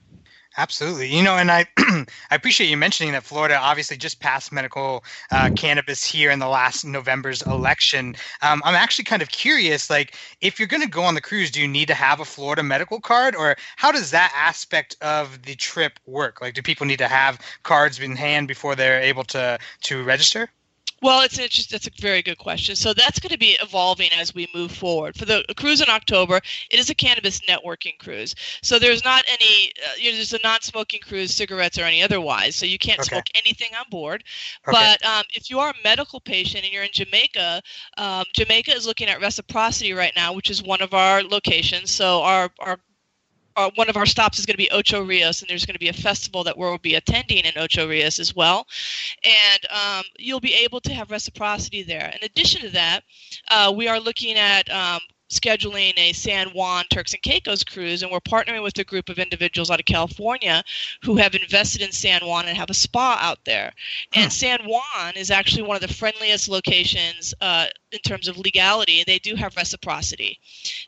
Absolutely. 0.57 1.09
You 1.09 1.23
know, 1.23 1.37
and 1.39 1.51
I 1.51 1.67
I 1.79 2.07
appreciate 2.31 2.69
you 2.69 2.77
mentioning 2.77 3.13
that 3.15 3.25
Florida 3.25 3.57
obviously 3.57 3.97
just 3.97 4.21
passed 4.21 4.53
medical 4.53 5.03
uh, 5.31 5.51
cannabis 5.57 6.05
here 6.05 6.31
in 6.31 6.39
the 6.39 6.47
last 6.49 6.85
November's 6.85 7.43
election. 7.43 8.15
Um, 8.43 8.63
I'm 8.65 8.75
actually 8.75 9.07
kind 9.07 9.23
of 9.23 9.31
curious, 9.31 9.91
like, 9.91 10.15
if 10.41 10.59
you're 10.59 10.69
going 10.69 10.83
to 10.83 10.89
go 10.89 11.03
on 11.03 11.15
the 11.15 11.21
cruise, 11.23 11.51
do 11.51 11.61
you 11.61 11.67
need 11.69 11.89
to 11.89 11.95
have 11.95 12.21
a 12.21 12.25
Florida 12.25 12.63
medical 12.63 13.01
card, 13.01 13.35
or 13.35 13.57
how 13.77 13.91
does 13.91 14.11
that 14.13 14.33
aspect 14.37 14.95
of 15.01 15.43
the 15.43 15.55
trip 15.57 15.99
work? 16.07 16.41
Like, 16.41 16.55
do 16.55 16.63
people 16.63 16.87
need 16.87 16.99
to 16.99 17.09
have 17.09 17.41
cards 17.65 17.99
in 17.99 18.15
hand 18.17 18.47
before 18.47 18.77
they're 18.77 19.01
able 19.01 19.25
to 19.25 19.59
to 19.85 20.05
register? 20.05 20.51
Well, 21.03 21.23
it's 21.23 21.39
interesting. 21.39 21.75
That's 21.75 21.89
a 21.89 22.01
very 22.01 22.23
good 22.23 22.39
question. 22.39 22.77
So 22.77 22.95
that's 22.95 23.19
going 23.19 23.33
to 23.33 23.39
be 23.39 23.57
evolving 23.61 24.11
as 24.13 24.35
we 24.35 24.49
move 24.55 24.71
forward. 24.71 25.17
For 25.17 25.25
the 25.25 25.45
cruise 25.57 25.81
in 25.81 25.89
October, 25.89 26.41
it 26.71 26.79
is 26.79 26.91
a 26.91 26.95
cannabis 26.95 27.41
networking 27.41 27.99
cruise. 27.99 28.37
So 28.63 28.79
there's 28.79 29.05
not 29.05 29.25
any. 29.29 29.73
Uh, 29.85 29.95
you 29.99 30.11
know, 30.11 30.17
there's 30.17 30.33
a 30.33 30.39
non-smoking 30.45 31.01
cruise, 31.01 31.35
cigarettes 31.35 31.77
or 31.77 31.83
any 31.83 32.03
otherwise. 32.05 32.55
So 32.55 32.67
you 32.67 32.79
can't 32.79 33.01
okay. 33.01 33.09
smoke 33.09 33.27
anything 33.35 33.71
on 33.77 33.87
board. 33.91 34.23
Okay. 34.69 34.73
But 34.73 35.05
um, 35.05 35.25
if 35.35 35.51
you 35.51 35.59
are 35.59 35.71
a 35.71 35.75
medical 35.83 36.21
patient 36.21 36.63
and 36.63 36.73
you're 36.73 36.85
in 36.85 36.93
Jamaica, 36.93 37.63
um, 37.99 38.25
Jamaica 38.33 38.71
is 38.71 38.87
looking 38.87 39.09
at 39.09 39.21
reciprocity 39.21 39.93
right 39.95 40.13
now, 40.15 40.33
which 40.33 40.51
is 40.51 40.63
one 40.63 40.83
of 40.83 40.95
our 40.95 41.23
locations. 41.25 41.91
So 41.91 42.23
our 42.23 42.49
our 42.61 42.79
uh, 43.57 43.71
one 43.75 43.89
of 43.89 43.97
our 43.97 44.07
stops 44.07 44.39
is 44.39 44.47
going 44.47 44.55
to 44.55 44.59
be 44.59 44.71
Ocho 44.71 45.05
Rios, 45.05 45.41
and 45.41 45.51
there's 45.51 45.67
going 45.67 45.75
to 45.75 45.81
be 45.81 45.89
a 45.89 45.93
festival 45.93 46.45
that 46.45 46.57
we'll 46.57 46.79
be 46.79 46.95
attending 46.95 47.45
in 47.45 47.53
Ocho 47.57 47.89
Rios 47.89 48.19
as 48.19 48.35
well. 48.35 48.67
And 49.25 49.67
um, 49.71 50.05
you'll 50.19 50.41
be 50.41 50.55
able 50.55 50.81
to 50.81 50.95
have 50.95 51.11
reciprocity 51.11 51.83
there. 51.83 52.13
In 52.21 52.25
addition 52.25 52.63
to 52.63 52.71
that, 52.71 53.01
uh, 53.49 53.73
we 53.75 53.89
are 53.89 54.01
looking 54.01 54.37
at 54.37 54.71
um, 54.71 55.01
scheduling 55.33 55.93
a 55.97 56.13
San 56.13 56.49
Juan 56.49 56.85
Turks 56.91 57.15
and 57.15 57.23
Caicos 57.23 57.65
cruise, 57.65 58.03
and 58.03 58.13
we're 58.13 58.21
partnering 58.21 58.63
with 58.63 58.79
a 58.79 58.85
group 58.85 59.09
of 59.09 59.19
individuals 59.19 59.71
out 59.71 59.81
of 59.81 59.87
California 59.87 60.63
who 61.03 61.17
have 61.17 61.35
invested 61.35 61.81
in 61.81 61.93
San 61.93 62.21
Juan 62.27 62.47
and 62.47 62.57
have 62.57 62.71
a 62.71 62.75
spa 62.75 63.19
out 63.21 63.39
there. 63.45 63.73
And. 64.15 64.33
San 64.33 64.59
Juan 64.65 65.13
is 65.15 65.31
actually 65.31 65.63
one 65.63 65.77
of 65.77 65.83
the 65.83 65.95
friendliest 65.95 66.49
locations 66.49 67.33
uh, 67.41 67.67
in 67.93 68.01
terms 68.01 68.27
of 68.27 68.39
legality. 68.39 69.05
They 69.07 69.21
do 69.21 69.37
have 69.37 69.57
reciprocity, 69.57 70.39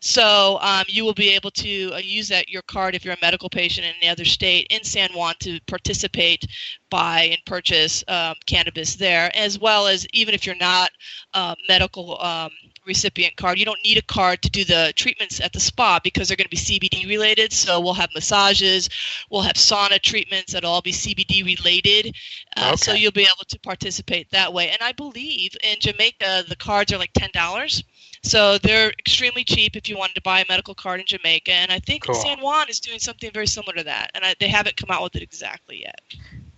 so 0.01 0.59
um, 0.61 0.85
you 0.89 1.05
will 1.05 1.15
be 1.15 1.31
able 1.31 1.53
to 1.53 1.93
uh, 1.95 1.99
use 1.99 2.29
that 2.29 2.49
your 2.49 2.63
card 2.63 2.95
if 2.95 3.05
you're 3.05 3.15
a 3.15 3.19
medical 3.23 3.49
patient 3.49 3.87
in 3.87 3.95
another 4.03 4.25
state 4.25 4.67
in 4.71 4.83
San 4.83 5.11
Juan 5.13 5.35
to 5.41 5.61
participate, 5.69 6.47
buy, 6.91 7.29
and 7.31 7.39
purchase 7.47 8.03
um, 8.09 8.35
cannabis 8.47 8.97
there, 8.97 9.31
as 9.37 9.59
well 9.59 9.87
as 9.87 10.05
even 10.13 10.35
if 10.35 10.47
you're 10.47 10.57
not 10.57 10.91
uh, 11.35 11.55
medical. 11.69 12.21
Um, 12.21 12.51
recipient 12.87 13.37
card. 13.37 13.59
You 13.59 13.65
don't 13.65 13.83
need 13.85 13.99
a 13.99 14.03
card 14.03 14.43
to 14.43 14.51
do 14.51 14.65
the 14.65 14.93
treatments 14.97 15.41
at 15.41 15.53
the 15.53 15.61
spa 15.61 16.01
because 16.03 16.29
they're 16.29 16.37
going 16.37 16.49
to 16.49 16.51
be 16.51 16.57
CBD 16.57 17.09
related. 17.09 17.53
So 17.53 17.81
we'll 17.81 17.95
have 17.95 18.11
massages, 18.15 18.89
we'll 19.31 19.43
have 19.43 19.55
sauna 19.55 20.01
treatments 20.01 20.53
that'll 20.53 20.71
all 20.71 20.83
be 20.83 20.93
CBD 20.93 21.45
related. 21.45 22.17
Uh, 22.57 22.69
okay. 22.69 22.77
So 22.77 22.93
you'll 22.93 23.13
be 23.13 23.23
able 23.23 23.45
to 23.49 23.59
participate 23.61 24.31
that 24.31 24.53
way. 24.53 24.71
And 24.71 24.79
I 24.81 24.93
believe 24.93 25.57
in 25.63 25.77
Jamaica 25.81 26.45
the 26.49 26.57
cards 26.57 26.93
are 26.93 26.99
like 26.99 27.13
ten 27.15 27.31
dollars. 27.33 27.83
So 28.23 28.57
they're 28.59 28.91
extremely 28.99 29.45
cheap 29.45 29.77
if 29.77 29.89
you 29.89 29.99
wanted 29.99 30.15
to 30.15 30.23
buy 30.23 30.41
a 30.41 30.45
medical 30.49 30.75
card 30.75 31.01
in 31.01 31.07
Jamaica. 31.07 31.53
And 31.53 31.71
I 31.71 31.79
think 31.79 32.05
cool. 32.05 32.15
San 32.15 32.41
Juan 32.41 32.69
is 32.71 32.81
doing 32.81 32.99
something 32.99 33.31
very 33.33 33.47
similar 33.47 33.75
to 33.75 33.85
that. 33.85 34.11
And 34.15 34.25
I, 34.25 34.35
they 34.41 34.49
haven't 34.49 34.77
come 34.77 34.91
out 34.91 35.03
with 35.03 35.17
it 35.17 35.23
exactly 35.23 35.83
yet. 35.83 36.01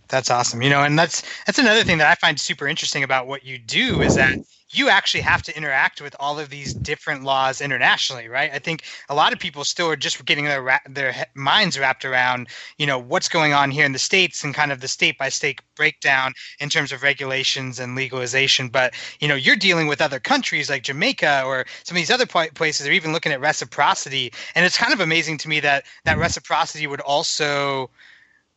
That's 0.08 0.30
awesome. 0.30 0.62
You 0.62 0.70
know, 0.70 0.84
and 0.84 0.98
that's 0.98 1.22
that's 1.46 1.58
another 1.58 1.82
thing 1.82 1.98
that 1.98 2.10
I 2.10 2.14
find 2.14 2.38
super 2.38 2.68
interesting 2.68 3.02
about 3.02 3.26
what 3.26 3.44
you 3.44 3.58
do 3.58 4.00
is 4.02 4.14
that 4.14 4.38
you 4.70 4.88
actually 4.88 5.20
have 5.20 5.42
to 5.42 5.56
interact 5.56 6.00
with 6.00 6.16
all 6.18 6.38
of 6.38 6.50
these 6.50 6.74
different 6.74 7.22
laws 7.22 7.60
internationally, 7.60 8.28
right? 8.28 8.50
I 8.52 8.58
think 8.58 8.82
a 9.08 9.14
lot 9.14 9.32
of 9.32 9.38
people 9.38 9.62
still 9.64 9.88
are 9.88 9.96
just 9.96 10.24
getting 10.24 10.44
their 10.44 10.80
their 10.88 11.26
minds 11.34 11.78
wrapped 11.78 12.04
around, 12.04 12.48
you 12.78 12.86
know, 12.86 12.98
what's 12.98 13.28
going 13.28 13.52
on 13.52 13.70
here 13.70 13.86
in 13.86 13.92
the 13.92 13.98
states 13.98 14.42
and 14.42 14.54
kind 14.54 14.72
of 14.72 14.80
the 14.80 14.88
state 14.88 15.18
by 15.18 15.28
state 15.28 15.60
breakdown 15.76 16.32
in 16.58 16.68
terms 16.68 16.90
of 16.90 17.02
regulations 17.02 17.78
and 17.78 17.94
legalization. 17.94 18.68
But 18.68 18.94
you 19.20 19.28
know, 19.28 19.36
you're 19.36 19.56
dealing 19.56 19.86
with 19.86 20.02
other 20.02 20.18
countries 20.18 20.68
like 20.68 20.82
Jamaica 20.82 21.42
or 21.46 21.64
some 21.84 21.96
of 21.96 22.00
these 22.00 22.10
other 22.10 22.26
places. 22.26 22.86
Are 22.86 22.92
even 22.92 23.12
looking 23.12 23.32
at 23.32 23.40
reciprocity, 23.40 24.32
and 24.54 24.64
it's 24.64 24.76
kind 24.76 24.92
of 24.92 25.00
amazing 25.00 25.38
to 25.38 25.48
me 25.48 25.60
that 25.60 25.84
that 26.04 26.18
reciprocity 26.18 26.86
would 26.86 27.00
also 27.00 27.88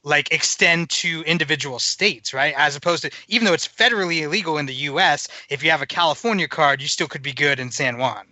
like 0.10 0.32
extend 0.34 0.89
to 0.89 1.22
individual 1.22 1.80
states, 1.80 2.34
right? 2.34 2.54
As 2.58 2.76
opposed 2.76 3.04
to 3.04 3.12
even 3.28 3.45
though 3.45 3.54
it's 3.54 3.67
federally 3.67 4.24
illegal 4.24 4.58
in 4.58 4.65
the 4.65 4.74
US, 4.74 5.28
if 5.50 5.63
you 5.63 5.72
have 5.72 5.82
a 5.82 5.86
California 5.86 6.48
card, 6.48 6.82
you 6.82 6.88
still 6.88 7.08
could 7.08 7.24
be 7.24 7.34
good 7.34 7.60
in 7.60 7.72
San 7.72 7.98
Juan. 7.98 8.26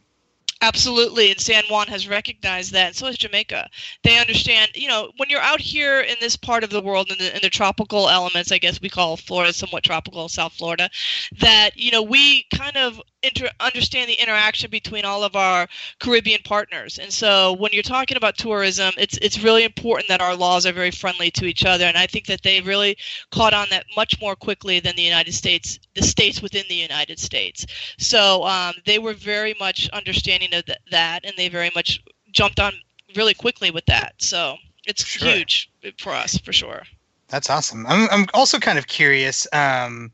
Absolutely, 0.61 1.29
and 1.29 1.39
San 1.39 1.63
Juan 1.69 1.87
has 1.87 2.07
recognized 2.07 2.71
that, 2.71 2.87
and 2.87 2.95
so 2.95 3.05
has 3.05 3.15
Jamaica. 3.15 3.69
They 4.03 4.17
understand, 4.17 4.71
you 4.73 4.87
know, 4.87 5.11
when 5.17 5.29
you're 5.29 5.39
out 5.39 5.61
here 5.61 6.01
in 6.01 6.15
this 6.19 6.35
part 6.35 6.63
of 6.63 6.71
the 6.71 6.81
world, 6.81 7.11
in 7.11 7.17
the, 7.19 7.35
in 7.35 7.41
the 7.43 7.49
tropical 7.51 8.09
elements, 8.09 8.51
I 8.51 8.57
guess 8.57 8.81
we 8.81 8.89
call 8.89 9.17
Florida 9.17 9.53
somewhat 9.53 9.83
tropical, 9.83 10.27
South 10.29 10.53
Florida, 10.53 10.89
that, 11.39 11.71
you 11.75 11.91
know, 11.91 12.01
we 12.01 12.47
kind 12.55 12.75
of 12.75 12.99
inter- 13.27 13.49
understand 13.59 14.09
the 14.09 14.21
interaction 14.21 14.69
between 14.69 15.05
all 15.05 15.23
of 15.23 15.35
our 15.35 15.67
Caribbean 15.99 16.41
partners. 16.43 16.99
And 16.99 17.11
so 17.11 17.53
when 17.53 17.71
you're 17.73 17.83
talking 17.83 18.17
about 18.17 18.37
tourism, 18.37 18.93
it's, 18.97 19.17
it's 19.21 19.43
really 19.43 19.63
important 19.63 20.07
that 20.09 20.21
our 20.21 20.35
laws 20.35 20.65
are 20.65 20.73
very 20.73 20.91
friendly 20.91 21.31
to 21.31 21.45
each 21.45 21.65
other, 21.65 21.85
and 21.85 21.97
I 21.97 22.07
think 22.07 22.25
that 22.27 22.43
they 22.43 22.61
really 22.61 22.97
caught 23.31 23.53
on 23.53 23.67
that 23.69 23.85
much 23.95 24.19
more 24.19 24.35
quickly 24.35 24.79
than 24.79 24.95
the 24.95 25.01
United 25.03 25.33
States, 25.33 25.79
the 25.95 26.03
states 26.03 26.41
within 26.41 26.65
the 26.69 26.75
United 26.75 27.19
States. 27.19 27.65
So 27.97 28.43
um, 28.43 28.73
they 28.85 28.99
were 28.99 29.13
very 29.13 29.55
much 29.59 29.89
understanding 29.89 30.53
of 30.53 30.65
th- 30.65 30.77
that, 30.91 31.25
and 31.25 31.33
they 31.37 31.49
very 31.49 31.71
much 31.75 32.01
jumped 32.31 32.59
on 32.59 32.73
really 33.15 33.33
quickly 33.33 33.71
with 33.71 33.85
that. 33.85 34.13
So 34.17 34.57
it's 34.85 35.03
sure. 35.03 35.29
huge 35.29 35.69
for 35.97 36.11
us 36.13 36.37
for 36.37 36.53
sure. 36.53 36.83
That's 37.29 37.49
awesome. 37.49 37.85
I'm 37.87 38.07
I'm 38.09 38.25
also 38.33 38.57
kind 38.59 38.77
of 38.77 38.87
curious. 38.87 39.47
Um, 39.51 40.11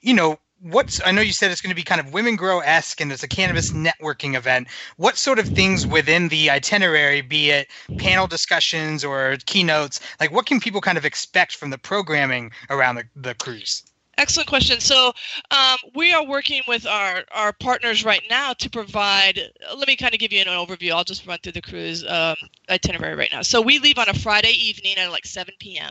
you 0.00 0.14
know, 0.14 0.38
what's 0.70 1.00
I 1.04 1.12
know 1.12 1.22
you 1.22 1.32
said 1.32 1.50
it's 1.50 1.60
going 1.60 1.70
to 1.70 1.76
be 1.76 1.82
kind 1.82 2.00
of 2.00 2.12
women 2.12 2.36
grow 2.36 2.60
esque 2.60 3.00
and 3.00 3.12
it's 3.12 3.22
a 3.22 3.28
cannabis 3.28 3.72
networking 3.72 4.36
event. 4.36 4.68
What 4.96 5.16
sort 5.16 5.38
of 5.38 5.48
things 5.48 5.86
within 5.86 6.28
the 6.28 6.50
itinerary, 6.50 7.20
be 7.20 7.50
it 7.50 7.68
panel 7.98 8.26
discussions 8.26 9.04
or 9.04 9.36
keynotes, 9.46 10.00
like 10.20 10.32
what 10.32 10.46
can 10.46 10.60
people 10.60 10.80
kind 10.80 10.98
of 10.98 11.04
expect 11.04 11.56
from 11.56 11.70
the 11.70 11.78
programming 11.78 12.50
around 12.70 12.96
the, 12.96 13.04
the 13.14 13.34
cruise? 13.34 13.82
Excellent 14.18 14.48
question. 14.48 14.80
So 14.80 15.12
um, 15.50 15.76
we 15.94 16.12
are 16.14 16.24
working 16.24 16.62
with 16.66 16.86
our, 16.86 17.24
our 17.32 17.52
partners 17.52 18.02
right 18.02 18.22
now 18.30 18.54
to 18.54 18.70
provide. 18.70 19.38
Let 19.76 19.86
me 19.86 19.94
kind 19.94 20.14
of 20.14 20.20
give 20.20 20.32
you 20.32 20.40
an 20.40 20.46
overview. 20.46 20.92
I'll 20.92 21.04
just 21.04 21.26
run 21.26 21.38
through 21.42 21.52
the 21.52 21.60
cruise 21.60 22.02
um, 22.06 22.36
itinerary 22.70 23.14
right 23.14 23.28
now. 23.30 23.42
So 23.42 23.60
we 23.60 23.78
leave 23.78 23.98
on 23.98 24.08
a 24.08 24.14
Friday 24.14 24.52
evening 24.52 24.96
at 24.96 25.10
like 25.10 25.26
7 25.26 25.52
p.m. 25.60 25.90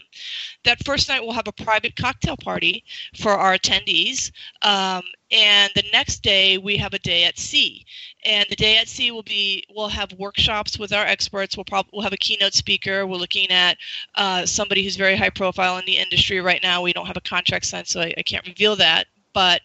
That 0.64 0.84
first 0.84 1.08
night 1.08 1.22
we'll 1.22 1.34
have 1.34 1.48
a 1.48 1.52
private 1.52 1.96
cocktail 1.96 2.36
party 2.36 2.84
for 3.16 3.32
our 3.32 3.58
attendees. 3.58 4.32
Um, 4.64 5.04
and 5.32 5.72
the 5.76 5.84
next 5.92 6.22
day 6.22 6.58
we 6.58 6.78
have 6.78 6.94
a 6.94 7.00
day 7.00 7.24
at 7.24 7.40
sea. 7.40 7.86
And 8.24 8.46
the 8.50 8.56
day 8.56 8.78
at 8.78 8.88
sea 8.88 9.12
will 9.12 9.24
be 9.24 9.64
we'll 9.74 9.88
have 9.88 10.12
workshops 10.14 10.78
with 10.78 10.94
our 10.94 11.06
experts. 11.06 11.58
We'll 11.58 11.66
probably 11.66 11.92
we'll 11.94 12.04
have 12.04 12.14
a 12.14 12.18
keynote 12.18 12.54
speaker. 12.54 13.06
We're 13.08 13.18
looking 13.18 13.50
at 13.50 13.78
uh, 14.16 14.46
somebody 14.46 14.84
who's 14.84 14.96
very 14.96 15.16
high 15.16 15.30
profile 15.30 15.78
in 15.78 15.86
the 15.86 15.98
industry 15.98 16.42
right 16.42 16.62
now. 16.62 16.82
We 16.82 16.94
don't 16.94 17.08
have 17.08 17.18
a 17.18 17.22
contract 17.22 17.66
signed 17.66 17.88
so 17.88 18.02
i, 18.02 18.14
I 18.18 18.24
can't 18.24 18.46
reveal 18.48 18.76
that. 18.78 19.08
But 19.34 19.62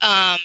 um, 0.00 0.38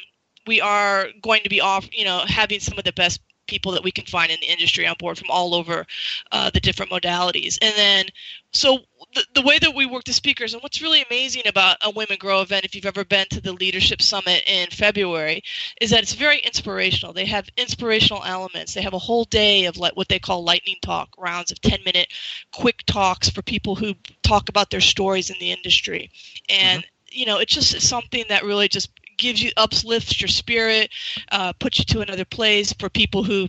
we 0.48 0.62
are 0.62 1.08
going 1.22 1.42
to 1.44 1.50
be 1.50 1.62
off 1.62 1.88
you 1.94 2.06
know 2.06 2.24
having 2.28 2.60
some 2.60 2.78
of 2.78 2.84
the 2.84 2.94
best 2.94 3.22
people 3.48 3.72
that 3.74 3.84
we 3.84 3.92
can 3.92 4.06
find 4.06 4.32
in 4.32 4.40
the 4.42 4.52
industry 4.52 4.86
on 4.88 4.96
board 5.00 5.18
from 5.18 5.30
all 5.30 5.56
over 5.56 5.86
uh, 6.32 6.50
the 6.52 6.60
different 6.60 6.92
modalities. 6.92 7.58
And 7.62 7.74
then, 7.76 8.06
so 8.52 8.80
the, 9.14 9.26
the 9.36 9.42
way 9.42 9.60
that 9.60 9.76
we 9.76 9.86
work 9.86 10.04
the 10.06 10.14
speakers, 10.14 10.54
and 10.54 10.64
what's 10.64 10.82
really 10.82 11.04
amazing 11.10 11.44
about 11.48 11.78
a 11.82 11.90
Women 11.90 12.18
Grow 12.20 12.42
event, 12.42 12.66
if 12.66 12.76
you've 12.76 12.86
ever 12.86 13.06
been 13.06 13.28
to 13.32 13.42
the 13.42 13.54
Leadership 13.54 14.02
Summit 14.02 14.44
in 14.48 14.70
February, 14.70 15.44
is 15.82 15.90
that 15.92 16.02
it's 16.02 16.14
very 16.14 16.40
inspirational. 16.40 17.14
They 17.14 17.26
have 17.26 17.50
inspirational 17.58 18.24
elements. 18.24 18.74
They 18.74 18.82
have 18.82 18.94
a 18.94 19.00
whole 19.00 19.26
day 19.26 19.66
of 19.66 19.78
like 19.78 19.96
what 19.96 20.08
they 20.08 20.20
call 20.20 20.44
lightning 20.44 20.78
talk 20.82 21.10
rounds 21.18 21.52
of 21.52 21.62
10 21.62 21.80
minute 21.86 22.08
quick 22.52 22.84
talks 22.86 23.30
for 23.30 23.42
people 23.42 23.76
who 23.76 23.94
talk 24.24 24.50
about 24.50 24.70
their 24.70 24.82
stories 24.82 25.30
in 25.30 25.38
the 25.40 25.52
industry. 25.52 26.12
And 26.50 26.82
mm-hmm 26.82 26.90
you 27.16 27.26
know, 27.26 27.40
it's 27.40 27.54
just 27.54 27.82
something 27.82 28.26
that 28.30 28.44
really 28.44 28.68
just 28.68 28.90
gives 29.18 29.42
you 29.42 29.52
uplifts 29.58 30.20
your 30.22 30.28
spirit, 30.28 30.90
uh, 31.32 31.54
puts 31.54 31.80
you 31.80 31.86
to 31.86 32.02
another 32.02 32.26
place 32.26 32.74
for 32.74 32.90
people 32.90 33.24
who 33.24 33.48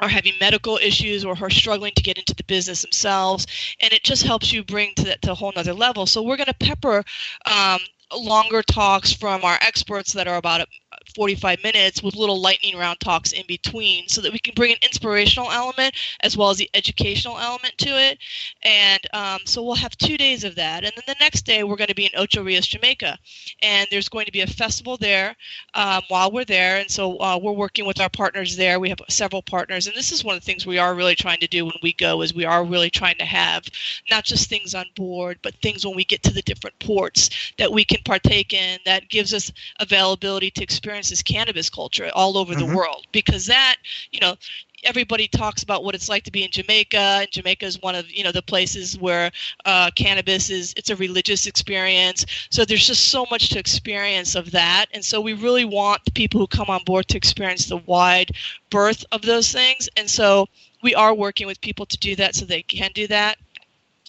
are 0.00 0.08
having 0.08 0.34
medical 0.40 0.76
issues 0.76 1.24
or 1.24 1.36
are 1.40 1.50
struggling 1.50 1.92
to 1.96 2.02
get 2.02 2.18
into 2.18 2.34
the 2.34 2.44
business 2.44 2.82
themselves. 2.82 3.46
And 3.80 3.92
it 3.92 4.04
just 4.04 4.24
helps 4.24 4.52
you 4.52 4.62
bring 4.62 4.92
to 4.96 5.04
that 5.04 5.22
to 5.22 5.32
a 5.32 5.34
whole 5.34 5.52
nother 5.56 5.72
level. 5.72 6.06
So 6.06 6.22
we're 6.22 6.36
going 6.36 6.46
to 6.46 6.54
pepper 6.54 7.02
um, 7.46 7.80
longer 8.16 8.62
talks 8.62 9.12
from 9.12 9.44
our 9.44 9.58
experts 9.60 10.12
that 10.12 10.28
are 10.28 10.36
about 10.36 10.68
45 11.16 11.62
minutes 11.62 12.02
with 12.02 12.14
little 12.14 12.40
lightning 12.40 12.76
round 12.76 13.00
talks 13.00 13.32
in 13.32 13.44
between 13.48 14.06
so 14.06 14.20
that 14.20 14.32
we 14.32 14.38
can 14.38 14.52
bring 14.54 14.70
an 14.70 14.78
inspirational 14.82 15.50
element 15.50 15.94
as 16.20 16.36
well 16.36 16.50
as 16.50 16.58
the 16.58 16.68
educational 16.74 17.38
element 17.38 17.72
to 17.78 17.88
it. 17.88 18.18
And 18.62 19.00
um, 19.14 19.40
so 19.46 19.62
we'll 19.62 19.76
have 19.76 19.96
two 19.96 20.18
days 20.18 20.44
of 20.44 20.54
that. 20.56 20.84
And 20.84 20.92
then 20.94 21.04
the 21.06 21.16
next 21.18 21.46
day, 21.46 21.64
we're 21.64 21.76
going 21.76 21.88
to 21.88 21.94
be 21.94 22.04
in 22.04 22.20
Ocho 22.20 22.44
Rios, 22.44 22.66
Jamaica. 22.66 23.18
And 23.62 23.88
there's 23.90 24.10
going 24.10 24.26
to 24.26 24.32
be 24.32 24.42
a 24.42 24.46
festival 24.46 24.98
there 24.98 25.34
um, 25.72 26.02
while 26.08 26.30
we're 26.30 26.44
there. 26.44 26.76
And 26.76 26.90
so 26.90 27.18
uh, 27.18 27.38
we're 27.42 27.52
working 27.52 27.86
with 27.86 27.98
our 27.98 28.10
partners 28.10 28.54
there. 28.54 28.78
We 28.78 28.90
have 28.90 29.00
several 29.08 29.40
partners. 29.40 29.86
And 29.86 29.96
this 29.96 30.12
is 30.12 30.22
one 30.22 30.36
of 30.36 30.42
the 30.42 30.46
things 30.46 30.66
we 30.66 30.76
are 30.76 30.94
really 30.94 31.14
trying 31.14 31.40
to 31.40 31.46
do 31.46 31.64
when 31.64 31.78
we 31.82 31.94
go 31.94 32.20
is 32.20 32.34
we 32.34 32.44
are 32.44 32.62
really 32.62 32.90
trying 32.90 33.16
to 33.16 33.24
have 33.24 33.64
not 34.10 34.24
just 34.24 34.50
things 34.50 34.74
on 34.74 34.84
board, 34.94 35.38
but 35.42 35.54
things 35.62 35.86
when 35.86 35.96
we 35.96 36.04
get 36.04 36.22
to 36.24 36.32
the 36.34 36.42
different 36.42 36.78
ports 36.78 37.30
that 37.56 37.72
we 37.72 37.86
can 37.86 38.02
partake 38.04 38.52
in 38.52 38.78
that 38.84 39.08
gives 39.08 39.32
us 39.32 39.50
availability 39.80 40.50
to 40.50 40.62
experience 40.62 41.05
experiences 41.06 41.22
cannabis 41.22 41.70
culture 41.70 42.10
all 42.14 42.36
over 42.36 42.54
mm-hmm. 42.54 42.68
the 42.68 42.76
world 42.76 43.06
because 43.12 43.46
that, 43.46 43.76
you 44.10 44.20
know, 44.20 44.36
everybody 44.84 45.26
talks 45.26 45.62
about 45.62 45.82
what 45.82 45.94
it's 45.94 46.08
like 46.08 46.22
to 46.22 46.30
be 46.30 46.44
in 46.44 46.50
Jamaica, 46.50 46.96
and 46.96 47.30
Jamaica 47.30 47.64
is 47.66 47.80
one 47.82 47.94
of 47.94 48.08
you 48.10 48.22
know 48.22 48.32
the 48.32 48.42
places 48.42 48.98
where 48.98 49.30
uh, 49.64 49.90
cannabis 49.96 50.50
is 50.50 50.74
it's 50.76 50.90
a 50.90 50.96
religious 50.96 51.46
experience. 51.46 52.26
So 52.50 52.64
there's 52.64 52.86
just 52.86 53.06
so 53.06 53.26
much 53.30 53.48
to 53.50 53.58
experience 53.58 54.34
of 54.34 54.50
that, 54.52 54.86
and 54.92 55.04
so 55.04 55.20
we 55.20 55.32
really 55.32 55.64
want 55.64 56.02
people 56.14 56.40
who 56.40 56.46
come 56.46 56.68
on 56.68 56.84
board 56.84 57.08
to 57.08 57.16
experience 57.16 57.66
the 57.66 57.78
wide 57.78 58.32
berth 58.70 59.04
of 59.12 59.22
those 59.22 59.50
things, 59.50 59.88
and 59.96 60.08
so 60.08 60.46
we 60.82 60.94
are 60.94 61.14
working 61.14 61.46
with 61.46 61.60
people 61.60 61.86
to 61.86 61.96
do 61.98 62.14
that 62.16 62.34
so 62.34 62.44
they 62.44 62.62
can 62.62 62.90
do 62.94 63.06
that 63.08 63.38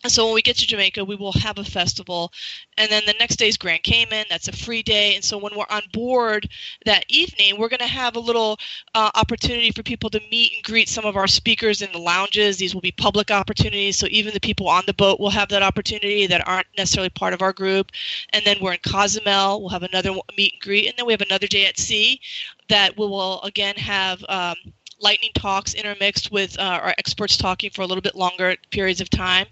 so 0.05 0.25
when 0.25 0.35
we 0.35 0.41
get 0.41 0.55
to 0.57 0.67
Jamaica, 0.67 1.03
we 1.03 1.15
will 1.15 1.31
have 1.33 1.57
a 1.57 1.63
festival, 1.63 2.31
and 2.77 2.89
then 2.91 3.03
the 3.05 3.15
next 3.19 3.37
day 3.37 3.47
is 3.47 3.57
Grand 3.57 3.83
Cayman. 3.83 4.25
That's 4.29 4.47
a 4.47 4.51
free 4.51 4.83
day, 4.83 5.15
and 5.15 5.23
so 5.23 5.37
when 5.37 5.55
we're 5.55 5.65
on 5.69 5.81
board 5.91 6.47
that 6.85 7.03
evening, 7.09 7.57
we're 7.57 7.69
going 7.69 7.79
to 7.79 7.87
have 7.87 8.15
a 8.15 8.19
little 8.19 8.57
uh, 8.93 9.09
opportunity 9.15 9.71
for 9.71 9.83
people 9.83 10.09
to 10.11 10.21
meet 10.29 10.53
and 10.55 10.63
greet 10.63 10.87
some 10.87 11.05
of 11.05 11.17
our 11.17 11.27
speakers 11.27 11.81
in 11.81 11.91
the 11.91 11.97
lounges. 11.97 12.57
These 12.57 12.73
will 12.73 12.81
be 12.81 12.91
public 12.91 13.31
opportunities, 13.31 13.97
so 13.97 14.07
even 14.09 14.33
the 14.33 14.39
people 14.39 14.69
on 14.69 14.83
the 14.85 14.93
boat 14.93 15.19
will 15.19 15.31
have 15.31 15.49
that 15.49 15.63
opportunity 15.63 16.27
that 16.27 16.47
aren't 16.47 16.67
necessarily 16.77 17.09
part 17.09 17.33
of 17.33 17.41
our 17.41 17.53
group. 17.53 17.91
And 18.33 18.45
then 18.45 18.57
we're 18.61 18.73
in 18.73 18.79
Cozumel. 18.87 19.61
We'll 19.61 19.69
have 19.69 19.83
another 19.83 20.11
meet 20.37 20.53
and 20.53 20.61
greet, 20.61 20.87
and 20.87 20.93
then 20.97 21.07
we 21.07 21.13
have 21.13 21.21
another 21.21 21.47
day 21.47 21.65
at 21.65 21.79
sea 21.79 22.21
that 22.69 22.97
we 22.97 23.07
will 23.07 23.41
again 23.41 23.75
have. 23.75 24.23
Um, 24.29 24.55
lightning 24.99 25.31
talks 25.35 25.73
intermixed 25.73 26.31
with 26.31 26.57
uh, 26.59 26.79
our 26.83 26.93
experts 26.97 27.37
talking 27.37 27.69
for 27.69 27.81
a 27.81 27.85
little 27.85 28.01
bit 28.01 28.15
longer 28.15 28.55
periods 28.71 29.01
of 29.01 29.09
time. 29.09 29.45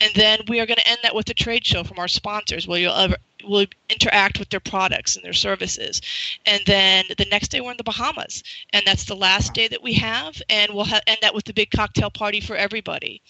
And 0.00 0.12
then 0.14 0.40
we 0.48 0.60
are 0.60 0.66
going 0.66 0.78
to 0.78 0.88
end 0.88 0.98
that 1.02 1.14
with 1.14 1.28
a 1.30 1.34
trade 1.34 1.64
show 1.64 1.84
from 1.84 1.98
our 1.98 2.08
sponsors 2.08 2.66
where 2.66 2.80
you'll 2.80 3.14
will 3.44 3.66
interact 3.88 4.38
with 4.38 4.50
their 4.50 4.60
products 4.60 5.16
and 5.16 5.24
their 5.24 5.32
services. 5.32 6.00
And 6.46 6.62
then 6.66 7.04
the 7.16 7.26
next 7.26 7.48
day 7.48 7.60
we're 7.60 7.70
in 7.70 7.76
the 7.76 7.84
Bahamas, 7.84 8.42
and 8.72 8.86
that's 8.86 9.04
the 9.04 9.16
last 9.16 9.54
day 9.54 9.68
that 9.68 9.82
we 9.82 9.94
have, 9.94 10.40
and 10.48 10.72
we'll 10.74 10.84
ha- 10.84 11.00
end 11.06 11.18
that 11.22 11.34
with 11.34 11.44
the 11.44 11.52
big 11.52 11.70
cocktail 11.70 12.10
party 12.10 12.40
for 12.40 12.56
everybody. 12.56 13.22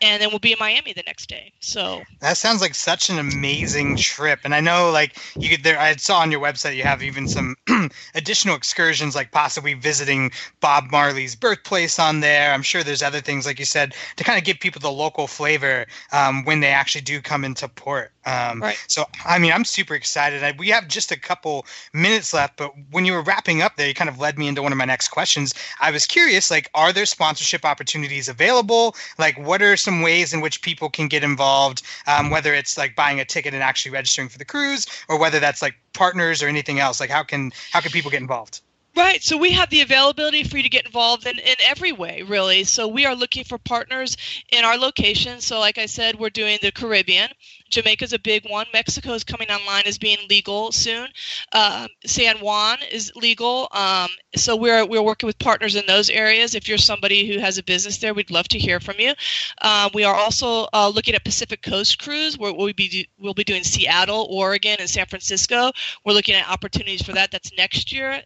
And 0.00 0.22
then 0.22 0.30
we'll 0.30 0.38
be 0.38 0.52
in 0.52 0.58
Miami 0.58 0.92
the 0.92 1.02
next 1.06 1.28
day. 1.28 1.52
So 1.60 2.02
that 2.20 2.36
sounds 2.36 2.60
like 2.60 2.74
such 2.74 3.10
an 3.10 3.18
amazing 3.18 3.96
trip. 3.96 4.40
And 4.44 4.54
I 4.54 4.60
know, 4.60 4.90
like 4.90 5.18
you 5.36 5.48
could 5.48 5.64
there, 5.64 5.78
I 5.78 5.96
saw 5.96 6.18
on 6.18 6.30
your 6.30 6.40
website 6.40 6.76
you 6.76 6.84
have 6.84 7.02
even 7.02 7.28
some 7.28 7.56
additional 8.14 8.56
excursions, 8.56 9.14
like 9.14 9.30
possibly 9.32 9.74
visiting 9.74 10.30
Bob 10.60 10.90
Marley's 10.90 11.34
birthplace 11.34 11.98
on 11.98 12.20
there. 12.20 12.52
I'm 12.52 12.62
sure 12.62 12.82
there's 12.82 13.02
other 13.02 13.20
things, 13.20 13.46
like 13.46 13.58
you 13.58 13.64
said, 13.64 13.94
to 14.16 14.24
kind 14.24 14.38
of 14.38 14.44
give 14.44 14.60
people 14.60 14.80
the 14.80 14.90
local 14.90 15.26
flavor 15.26 15.86
um, 16.12 16.44
when 16.44 16.60
they 16.60 16.68
actually 16.68 17.02
do 17.02 17.20
come 17.20 17.44
into 17.44 17.68
port. 17.68 18.12
Um, 18.28 18.60
right. 18.60 18.76
So, 18.88 19.04
I 19.24 19.38
mean, 19.38 19.52
I'm 19.52 19.64
super 19.64 19.94
excited. 19.94 20.44
I, 20.44 20.52
we 20.58 20.68
have 20.68 20.86
just 20.86 21.10
a 21.10 21.18
couple 21.18 21.64
minutes 21.94 22.34
left, 22.34 22.58
but 22.58 22.72
when 22.90 23.06
you 23.06 23.12
were 23.12 23.22
wrapping 23.22 23.62
up 23.62 23.76
there, 23.76 23.88
you 23.88 23.94
kind 23.94 24.10
of 24.10 24.18
led 24.18 24.38
me 24.38 24.48
into 24.48 24.62
one 24.62 24.72
of 24.72 24.78
my 24.78 24.84
next 24.84 25.08
questions. 25.08 25.54
I 25.80 25.90
was 25.90 26.06
curious, 26.06 26.50
like, 26.50 26.70
are 26.74 26.92
there 26.92 27.06
sponsorship 27.06 27.64
opportunities 27.64 28.28
available? 28.28 28.94
Like, 29.18 29.38
what 29.38 29.62
are 29.62 29.76
some 29.76 30.02
ways 30.02 30.34
in 30.34 30.42
which 30.42 30.60
people 30.60 30.90
can 30.90 31.08
get 31.08 31.24
involved? 31.24 31.82
Um, 32.06 32.28
whether 32.30 32.52
it's 32.52 32.76
like 32.76 32.94
buying 32.94 33.18
a 33.18 33.24
ticket 33.24 33.54
and 33.54 33.62
actually 33.62 33.92
registering 33.92 34.28
for 34.28 34.38
the 34.38 34.44
cruise, 34.44 34.86
or 35.08 35.18
whether 35.18 35.40
that's 35.40 35.62
like 35.62 35.74
partners 35.94 36.42
or 36.42 36.48
anything 36.48 36.80
else. 36.80 37.00
Like, 37.00 37.10
how 37.10 37.22
can 37.22 37.52
how 37.72 37.80
can 37.80 37.92
people 37.92 38.10
get 38.10 38.20
involved? 38.20 38.60
Right. 38.98 39.22
So 39.22 39.36
we 39.36 39.52
have 39.52 39.70
the 39.70 39.82
availability 39.82 40.42
for 40.42 40.56
you 40.56 40.64
to 40.64 40.68
get 40.68 40.84
involved 40.84 41.24
in, 41.24 41.38
in 41.38 41.54
every 41.64 41.92
way, 41.92 42.22
really. 42.22 42.64
So 42.64 42.88
we 42.88 43.06
are 43.06 43.14
looking 43.14 43.44
for 43.44 43.56
partners 43.56 44.16
in 44.50 44.64
our 44.64 44.76
location. 44.76 45.40
So, 45.40 45.60
like 45.60 45.78
I 45.78 45.86
said, 45.86 46.18
we're 46.18 46.30
doing 46.30 46.58
the 46.62 46.72
Caribbean. 46.72 47.30
Jamaica's 47.70 48.12
a 48.12 48.18
big 48.18 48.48
one. 48.50 48.66
Mexico 48.72 49.12
is 49.12 49.24
coming 49.24 49.50
online 49.50 49.84
as 49.86 49.98
being 49.98 50.18
legal 50.28 50.72
soon. 50.72 51.08
Um, 51.52 51.88
San 52.06 52.38
Juan 52.38 52.78
is 52.90 53.12
legal. 53.14 53.68
Um, 53.72 54.08
so 54.34 54.56
we're 54.56 54.84
we're 54.86 55.02
working 55.02 55.26
with 55.26 55.38
partners 55.38 55.76
in 55.76 55.84
those 55.86 56.10
areas. 56.10 56.54
If 56.54 56.68
you're 56.68 56.78
somebody 56.78 57.32
who 57.32 57.38
has 57.38 57.58
a 57.58 57.62
business 57.62 57.98
there, 57.98 58.14
we'd 58.14 58.30
love 58.30 58.48
to 58.48 58.58
hear 58.58 58.80
from 58.80 58.96
you. 58.98 59.12
Uh, 59.60 59.90
we 59.94 60.04
are 60.04 60.14
also 60.14 60.66
uh, 60.72 60.88
looking 60.88 61.14
at 61.14 61.24
Pacific 61.24 61.62
Coast 61.62 62.02
Cruise, 62.02 62.38
where 62.38 62.52
we'll 62.52 62.72
be 62.72 62.88
do, 62.88 63.04
we'll 63.20 63.34
be 63.34 63.44
doing 63.44 63.62
Seattle, 63.62 64.26
Oregon, 64.30 64.76
and 64.80 64.88
San 64.88 65.06
Francisco. 65.06 65.70
We're 66.04 66.14
looking 66.14 66.34
at 66.34 66.48
opportunities 66.48 67.02
for 67.02 67.12
that. 67.12 67.30
That's 67.30 67.52
next 67.56 67.92
year. 67.92 68.22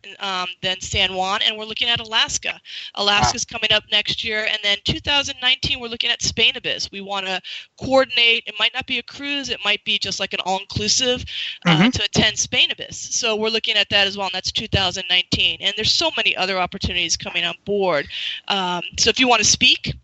Then 0.62 0.80
San 0.80 1.14
Juan, 1.14 1.40
and 1.42 1.56
we're 1.56 1.64
looking 1.64 1.88
at 1.88 2.00
Alaska. 2.00 2.60
Alaska's 2.94 3.46
wow. 3.50 3.58
coming 3.58 3.72
up 3.72 3.84
next 3.90 4.24
year, 4.24 4.46
and 4.50 4.58
then 4.62 4.78
2019 4.84 5.80
we're 5.80 5.88
looking 5.88 6.10
at 6.10 6.20
Spannabis. 6.20 6.90
We 6.90 7.00
want 7.00 7.26
to 7.26 7.40
coordinate. 7.80 8.44
It 8.46 8.54
might 8.58 8.72
not 8.74 8.86
be 8.86 8.98
a 8.98 9.02
cruise. 9.02 9.48
It 9.48 9.60
might 9.64 9.84
be 9.84 9.98
just 9.98 10.20
like 10.20 10.32
an 10.32 10.40
all-inclusive 10.44 11.24
uh, 11.66 11.76
mm-hmm. 11.76 11.90
to 11.90 12.04
attend 12.04 12.36
Spannabis. 12.36 12.94
So 12.94 13.36
we're 13.36 13.50
looking 13.50 13.76
at 13.76 13.88
that 13.90 14.06
as 14.06 14.16
well, 14.16 14.26
and 14.26 14.34
that's 14.34 14.52
2019. 14.52 15.58
And 15.60 15.74
there's 15.76 15.92
so 15.92 16.10
many 16.16 16.36
other 16.36 16.58
opportunities 16.58 17.16
coming 17.16 17.44
on 17.44 17.54
board. 17.64 18.06
Um, 18.48 18.82
so 18.98 19.10
if 19.10 19.18
you 19.18 19.28
want 19.28 19.40
to 19.40 19.48
speak, 19.48 19.94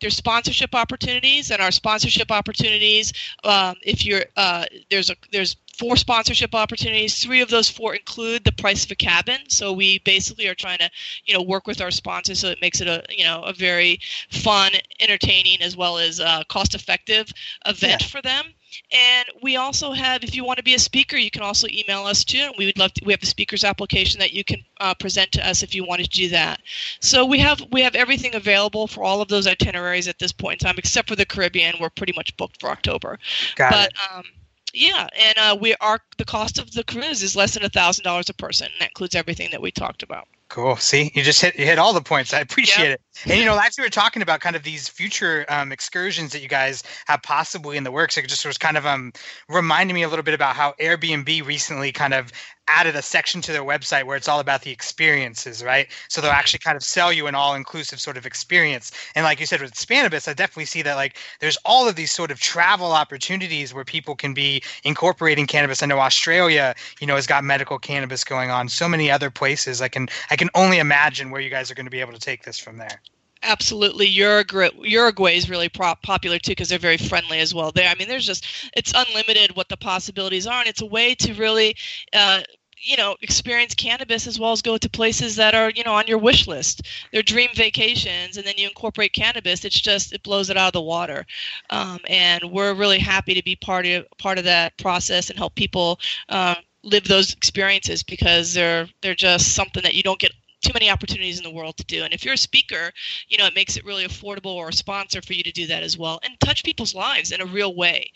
there's 0.00 0.16
sponsorship 0.16 0.74
opportunities, 0.74 1.50
and 1.50 1.60
our 1.60 1.70
sponsorship 1.70 2.30
opportunities. 2.30 3.12
Um, 3.44 3.76
if 3.82 4.04
you're 4.04 4.24
uh, 4.36 4.66
there's 4.90 5.10
a 5.10 5.16
there's 5.32 5.56
four 5.76 5.96
sponsorship 5.96 6.54
opportunities. 6.54 7.18
Three 7.18 7.40
of 7.40 7.50
those 7.50 7.68
four 7.68 7.94
include 7.94 8.44
the 8.44 8.52
price 8.52 8.84
of 8.84 8.90
a 8.90 8.94
cabin. 8.94 9.38
So 9.48 9.72
we 9.72 9.98
basically 10.00 10.48
are 10.48 10.54
trying 10.54 10.78
to, 10.78 10.90
you 11.24 11.34
know, 11.34 11.42
work 11.42 11.66
with 11.66 11.80
our 11.80 11.90
sponsors 11.90 12.40
so 12.40 12.48
it 12.48 12.60
makes 12.60 12.80
it 12.80 12.88
a, 12.88 13.04
you 13.10 13.24
know, 13.24 13.42
a 13.42 13.52
very 13.52 14.00
fun, 14.30 14.72
entertaining, 15.00 15.60
as 15.60 15.76
well 15.76 15.98
as 15.98 16.18
uh, 16.20 16.42
cost-effective 16.48 17.30
event 17.66 18.02
yeah. 18.02 18.06
for 18.06 18.22
them. 18.22 18.46
And 18.92 19.26
we 19.42 19.56
also 19.56 19.92
have, 19.92 20.24
if 20.24 20.34
you 20.34 20.44
want 20.44 20.58
to 20.58 20.62
be 20.62 20.74
a 20.74 20.78
speaker, 20.78 21.16
you 21.16 21.30
can 21.30 21.42
also 21.42 21.66
email 21.68 22.04
us 22.04 22.24
too. 22.24 22.38
And 22.38 22.54
We 22.58 22.66
would 22.66 22.78
love 22.78 22.92
to, 22.94 23.04
we 23.04 23.12
have 23.12 23.22
a 23.22 23.26
speaker's 23.26 23.64
application 23.64 24.20
that 24.20 24.32
you 24.32 24.44
can 24.44 24.62
uh, 24.80 24.94
present 24.94 25.32
to 25.32 25.48
us 25.48 25.62
if 25.62 25.74
you 25.74 25.84
wanted 25.84 26.10
to 26.10 26.18
do 26.18 26.28
that. 26.30 26.60
So 27.00 27.24
we 27.24 27.38
have 27.40 27.62
we 27.70 27.82
have 27.82 27.94
everything 27.94 28.34
available 28.34 28.86
for 28.86 29.02
all 29.02 29.20
of 29.20 29.28
those 29.28 29.46
itineraries 29.46 30.08
at 30.08 30.18
this 30.18 30.32
point 30.32 30.62
in 30.62 30.66
time, 30.66 30.78
except 30.78 31.08
for 31.08 31.16
the 31.16 31.26
Caribbean. 31.26 31.76
We're 31.80 31.90
pretty 31.90 32.12
much 32.14 32.36
booked 32.36 32.60
for 32.60 32.70
October. 32.70 33.18
Got 33.56 33.72
but, 33.72 33.88
it. 33.88 33.98
Um, 34.14 34.24
yeah, 34.72 35.08
and 35.18 35.38
uh, 35.38 35.56
we 35.58 35.74
are 35.80 36.00
the 36.18 36.24
cost 36.24 36.58
of 36.58 36.70
the 36.72 36.84
cruise 36.84 37.22
is 37.22 37.34
less 37.34 37.54
than 37.54 37.64
a 37.64 37.68
thousand 37.68 38.04
dollars 38.04 38.28
a 38.28 38.34
person, 38.34 38.66
and 38.66 38.80
that 38.80 38.90
includes 38.90 39.14
everything 39.14 39.50
that 39.52 39.62
we 39.62 39.70
talked 39.70 40.02
about. 40.02 40.28
Cool. 40.48 40.76
See, 40.76 41.10
you 41.14 41.22
just 41.22 41.40
hit 41.40 41.58
you 41.58 41.64
hit 41.64 41.78
all 41.78 41.92
the 41.92 42.02
points. 42.02 42.34
I 42.34 42.40
appreciate 42.40 42.88
yep. 42.88 42.94
it. 42.94 43.00
And 43.24 43.38
you 43.38 43.44
know, 43.44 43.58
as 43.58 43.76
we 43.78 43.84
were 43.84 43.90
talking 43.90 44.22
about 44.22 44.40
kind 44.40 44.56
of 44.56 44.62
these 44.62 44.88
future 44.88 45.46
um, 45.48 45.72
excursions 45.72 46.32
that 46.32 46.42
you 46.42 46.48
guys 46.48 46.82
have 47.06 47.22
possibly 47.22 47.76
in 47.76 47.84
the 47.84 47.90
works, 47.90 48.16
it 48.18 48.28
just 48.28 48.44
was 48.44 48.58
kind 48.58 48.76
of 48.76 48.86
um 48.86 49.12
reminding 49.48 49.94
me 49.94 50.02
a 50.02 50.08
little 50.08 50.22
bit 50.22 50.34
about 50.34 50.54
how 50.54 50.74
Airbnb 50.80 51.46
recently 51.46 51.92
kind 51.92 52.14
of 52.14 52.32
added 52.68 52.96
a 52.96 53.02
section 53.02 53.40
to 53.40 53.52
their 53.52 53.62
website 53.62 54.04
where 54.04 54.16
it's 54.16 54.28
all 54.28 54.40
about 54.40 54.62
the 54.62 54.70
experiences, 54.70 55.62
right? 55.62 55.88
So 56.08 56.20
they'll 56.20 56.32
actually 56.32 56.58
kind 56.58 56.76
of 56.76 56.82
sell 56.82 57.12
you 57.12 57.26
an 57.26 57.34
all-inclusive 57.34 58.00
sort 58.00 58.16
of 58.16 58.26
experience. 58.26 58.90
And 59.14 59.24
like 59.24 59.38
you 59.38 59.46
said 59.46 59.60
with 59.60 59.74
Spannabis, 59.74 60.26
I 60.26 60.34
definitely 60.34 60.64
see 60.64 60.82
that 60.82 60.96
like 60.96 61.16
there's 61.40 61.56
all 61.64 61.88
of 61.88 61.94
these 61.94 62.10
sort 62.10 62.30
of 62.30 62.40
travel 62.40 62.92
opportunities 62.92 63.72
where 63.72 63.84
people 63.84 64.16
can 64.16 64.34
be 64.34 64.62
incorporating 64.82 65.46
cannabis. 65.46 65.82
I 65.82 65.86
know 65.86 66.00
Australia, 66.00 66.74
you 67.00 67.06
know, 67.06 67.14
has 67.14 67.26
got 67.26 67.44
medical 67.44 67.78
cannabis 67.78 68.24
going 68.24 68.50
on. 68.50 68.68
So 68.68 68.88
many 68.88 69.10
other 69.10 69.30
places. 69.30 69.80
I 69.80 69.88
can 69.88 70.08
I 70.30 70.36
can 70.36 70.50
only 70.54 70.78
imagine 70.78 71.30
where 71.30 71.40
you 71.40 71.50
guys 71.50 71.70
are 71.70 71.74
going 71.74 71.86
to 71.86 71.90
be 71.90 72.00
able 72.00 72.12
to 72.12 72.20
take 72.20 72.42
this 72.42 72.58
from 72.58 72.78
there 72.78 73.00
absolutely 73.46 74.06
Uruguay, 74.06 75.36
is 75.36 75.48
really 75.48 75.68
popular 75.68 76.38
too 76.38 76.52
because 76.52 76.68
they're 76.68 76.78
very 76.78 76.96
friendly 76.96 77.38
as 77.38 77.54
well 77.54 77.72
there. 77.72 77.88
I 77.88 77.94
mean 77.94 78.08
there's 78.08 78.26
just 78.26 78.44
it's 78.76 78.92
unlimited 78.94 79.56
what 79.56 79.68
the 79.68 79.76
possibilities 79.76 80.46
are 80.46 80.60
and 80.60 80.68
it's 80.68 80.82
a 80.82 80.86
way 80.86 81.14
to 81.14 81.34
really 81.34 81.76
uh, 82.12 82.42
you 82.78 82.96
know 82.96 83.16
experience 83.22 83.74
cannabis 83.74 84.26
as 84.26 84.38
well 84.38 84.52
as 84.52 84.62
go 84.62 84.76
to 84.76 84.90
places 84.90 85.36
that 85.36 85.54
are 85.54 85.70
you 85.70 85.84
know 85.84 85.94
on 85.94 86.06
your 86.06 86.18
wish 86.18 86.46
list. 86.46 86.82
They're 87.12 87.22
dream 87.22 87.50
vacations 87.54 88.36
and 88.36 88.46
then 88.46 88.54
you 88.56 88.68
incorporate 88.68 89.12
cannabis 89.12 89.64
it's 89.64 89.80
just 89.80 90.12
it 90.12 90.22
blows 90.22 90.50
it 90.50 90.56
out 90.56 90.68
of 90.68 90.72
the 90.74 90.82
water. 90.82 91.24
Um, 91.70 92.00
and 92.08 92.44
we're 92.50 92.74
really 92.74 92.98
happy 92.98 93.34
to 93.34 93.42
be 93.42 93.56
part 93.56 93.86
of 93.86 94.06
part 94.18 94.38
of 94.38 94.44
that 94.44 94.76
process 94.78 95.30
and 95.30 95.38
help 95.38 95.54
people 95.54 96.00
um, 96.28 96.56
live 96.82 97.04
those 97.08 97.32
experiences 97.32 98.02
because 98.02 98.54
they're 98.54 98.88
they're 99.02 99.14
just 99.14 99.54
something 99.54 99.82
that 99.82 99.94
you 99.94 100.02
don't 100.02 100.20
get 100.20 100.32
too 100.66 100.72
many 100.74 100.90
opportunities 100.90 101.38
in 101.38 101.44
the 101.44 101.50
world 101.50 101.76
to 101.76 101.84
do. 101.84 102.02
And 102.02 102.12
if 102.12 102.24
you're 102.24 102.34
a 102.34 102.38
speaker, 102.38 102.92
you 103.28 103.38
know, 103.38 103.46
it 103.46 103.54
makes 103.54 103.76
it 103.76 103.84
really 103.84 104.04
affordable 104.04 104.54
or 104.54 104.68
a 104.68 104.72
sponsor 104.72 105.22
for 105.22 105.32
you 105.32 105.42
to 105.42 105.52
do 105.52 105.66
that 105.68 105.82
as 105.82 105.96
well 105.96 106.18
and 106.22 106.38
touch 106.40 106.64
people's 106.64 106.94
lives 106.94 107.30
in 107.30 107.40
a 107.40 107.46
real 107.46 107.74
way. 107.74 108.10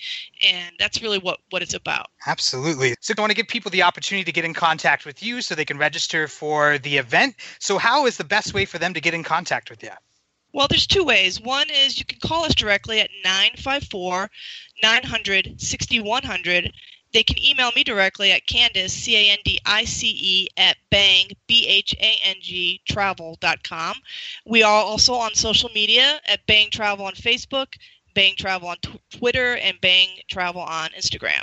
And 0.46 0.74
that's 0.78 1.00
really 1.02 1.18
what, 1.18 1.38
what 1.50 1.62
it's 1.62 1.74
about. 1.74 2.08
Absolutely. 2.26 2.94
So 3.00 3.14
I 3.16 3.20
want 3.20 3.30
to 3.30 3.36
give 3.36 3.48
people 3.48 3.70
the 3.70 3.82
opportunity 3.82 4.24
to 4.24 4.32
get 4.32 4.44
in 4.44 4.54
contact 4.54 5.06
with 5.06 5.22
you 5.22 5.40
so 5.42 5.54
they 5.54 5.64
can 5.64 5.78
register 5.78 6.26
for 6.26 6.78
the 6.78 6.96
event. 6.96 7.36
So 7.58 7.78
how 7.78 8.06
is 8.06 8.16
the 8.16 8.24
best 8.24 8.52
way 8.52 8.64
for 8.64 8.78
them 8.78 8.94
to 8.94 9.00
get 9.00 9.14
in 9.14 9.22
contact 9.22 9.70
with 9.70 9.82
you? 9.82 9.90
Well, 10.52 10.66
there's 10.66 10.86
two 10.86 11.04
ways. 11.04 11.40
One 11.40 11.70
is 11.70 11.98
you 11.98 12.04
can 12.04 12.18
call 12.18 12.44
us 12.44 12.56
directly 12.56 13.00
at 13.00 13.10
954 13.24 14.30
900 14.82 15.60
6100 15.60 16.72
they 17.12 17.22
can 17.22 17.38
email 17.38 17.70
me 17.74 17.82
directly 17.82 18.32
at 18.32 18.46
Candice, 18.46 18.90
C 18.90 19.16
A 19.16 19.32
N 19.32 19.38
D 19.44 19.60
I 19.66 19.84
C 19.84 20.08
E, 20.08 20.48
at 20.56 20.76
bhang, 20.92 21.32
B 21.46 21.66
H 21.66 21.94
A 21.98 22.18
N 22.24 22.36
G, 22.40 22.80
travel.com. 22.88 23.96
We 24.46 24.62
are 24.62 24.82
also 24.84 25.14
on 25.14 25.34
social 25.34 25.70
media 25.74 26.20
at 26.26 26.46
Bhang 26.46 26.70
Travel 26.70 27.06
on 27.06 27.14
Facebook, 27.14 27.74
Bhang 28.14 28.36
Travel 28.36 28.68
on 28.68 28.76
t- 28.82 29.00
Twitter, 29.10 29.56
and 29.56 29.80
Bhang 29.80 30.08
Travel 30.28 30.62
on 30.62 30.90
Instagram. 30.90 31.42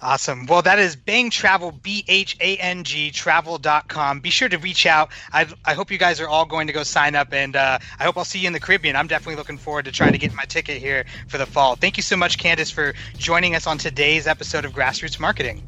Awesome. 0.00 0.44
Well, 0.44 0.60
that 0.60 0.78
is 0.78 0.94
Bhang 0.94 1.30
Travel, 1.30 1.72
B 1.72 2.04
H 2.06 2.36
A 2.40 2.58
N 2.58 2.84
G 2.84 3.10
travel.com. 3.10 4.20
Be 4.20 4.28
sure 4.28 4.48
to 4.48 4.58
reach 4.58 4.84
out. 4.84 5.10
I, 5.32 5.46
I 5.64 5.72
hope 5.72 5.90
you 5.90 5.96
guys 5.96 6.20
are 6.20 6.28
all 6.28 6.44
going 6.44 6.66
to 6.66 6.72
go 6.74 6.82
sign 6.82 7.14
up, 7.14 7.32
and 7.32 7.56
uh, 7.56 7.78
I 7.98 8.04
hope 8.04 8.18
I'll 8.18 8.24
see 8.24 8.40
you 8.40 8.46
in 8.46 8.52
the 8.52 8.60
Caribbean. 8.60 8.94
I'm 8.94 9.06
definitely 9.06 9.36
looking 9.36 9.56
forward 9.56 9.86
to 9.86 9.92
trying 9.92 10.12
to 10.12 10.18
get 10.18 10.34
my 10.34 10.44
ticket 10.44 10.82
here 10.82 11.06
for 11.28 11.38
the 11.38 11.46
fall. 11.46 11.76
Thank 11.76 11.96
you 11.96 12.02
so 12.02 12.14
much, 12.14 12.38
Candice, 12.38 12.70
for 12.70 12.92
joining 13.16 13.54
us 13.54 13.66
on 13.66 13.78
today's 13.78 14.26
episode 14.26 14.66
of 14.66 14.72
Grassroots 14.72 15.18
Marketing. 15.18 15.62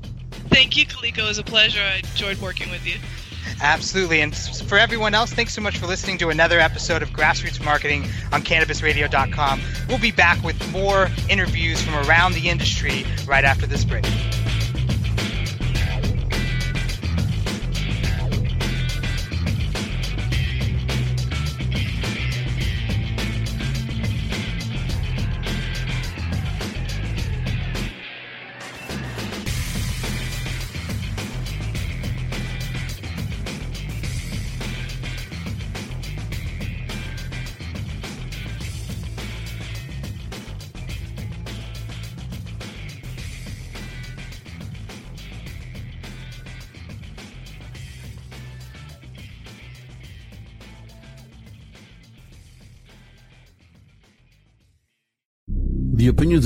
Thank 0.51 0.77
you, 0.77 0.85
Kaliko. 0.85 1.19
It 1.19 1.23
was 1.23 1.39
a 1.39 1.43
pleasure. 1.43 1.81
I 1.81 1.99
enjoyed 1.99 2.39
working 2.39 2.71
with 2.71 2.87
you. 2.87 2.97
Absolutely. 3.61 4.21
And 4.21 4.37
for 4.37 4.79
everyone 4.79 5.15
else, 5.15 5.33
thanks 5.33 5.55
so 5.55 5.61
much 5.61 5.79
for 5.79 5.87
listening 5.87 6.19
to 6.19 6.29
another 6.29 6.61
episode 6.61 7.03
of 7.03 7.11
Grassroots 7.11 7.63
Marketing 7.65 8.05
on 8.33 8.43
CannabisRadio.com. 8.43 9.61
We'll 9.89 9.99
be 9.99 10.13
back 10.13 10.43
with 10.43 10.73
more 10.73 11.09
interviews 11.29 11.83
from 11.83 11.95
around 12.07 12.35
the 12.35 12.49
industry 12.49 13.05
right 13.27 13.45
after 13.45 13.67
this 13.67 13.85
break. 13.85 14.05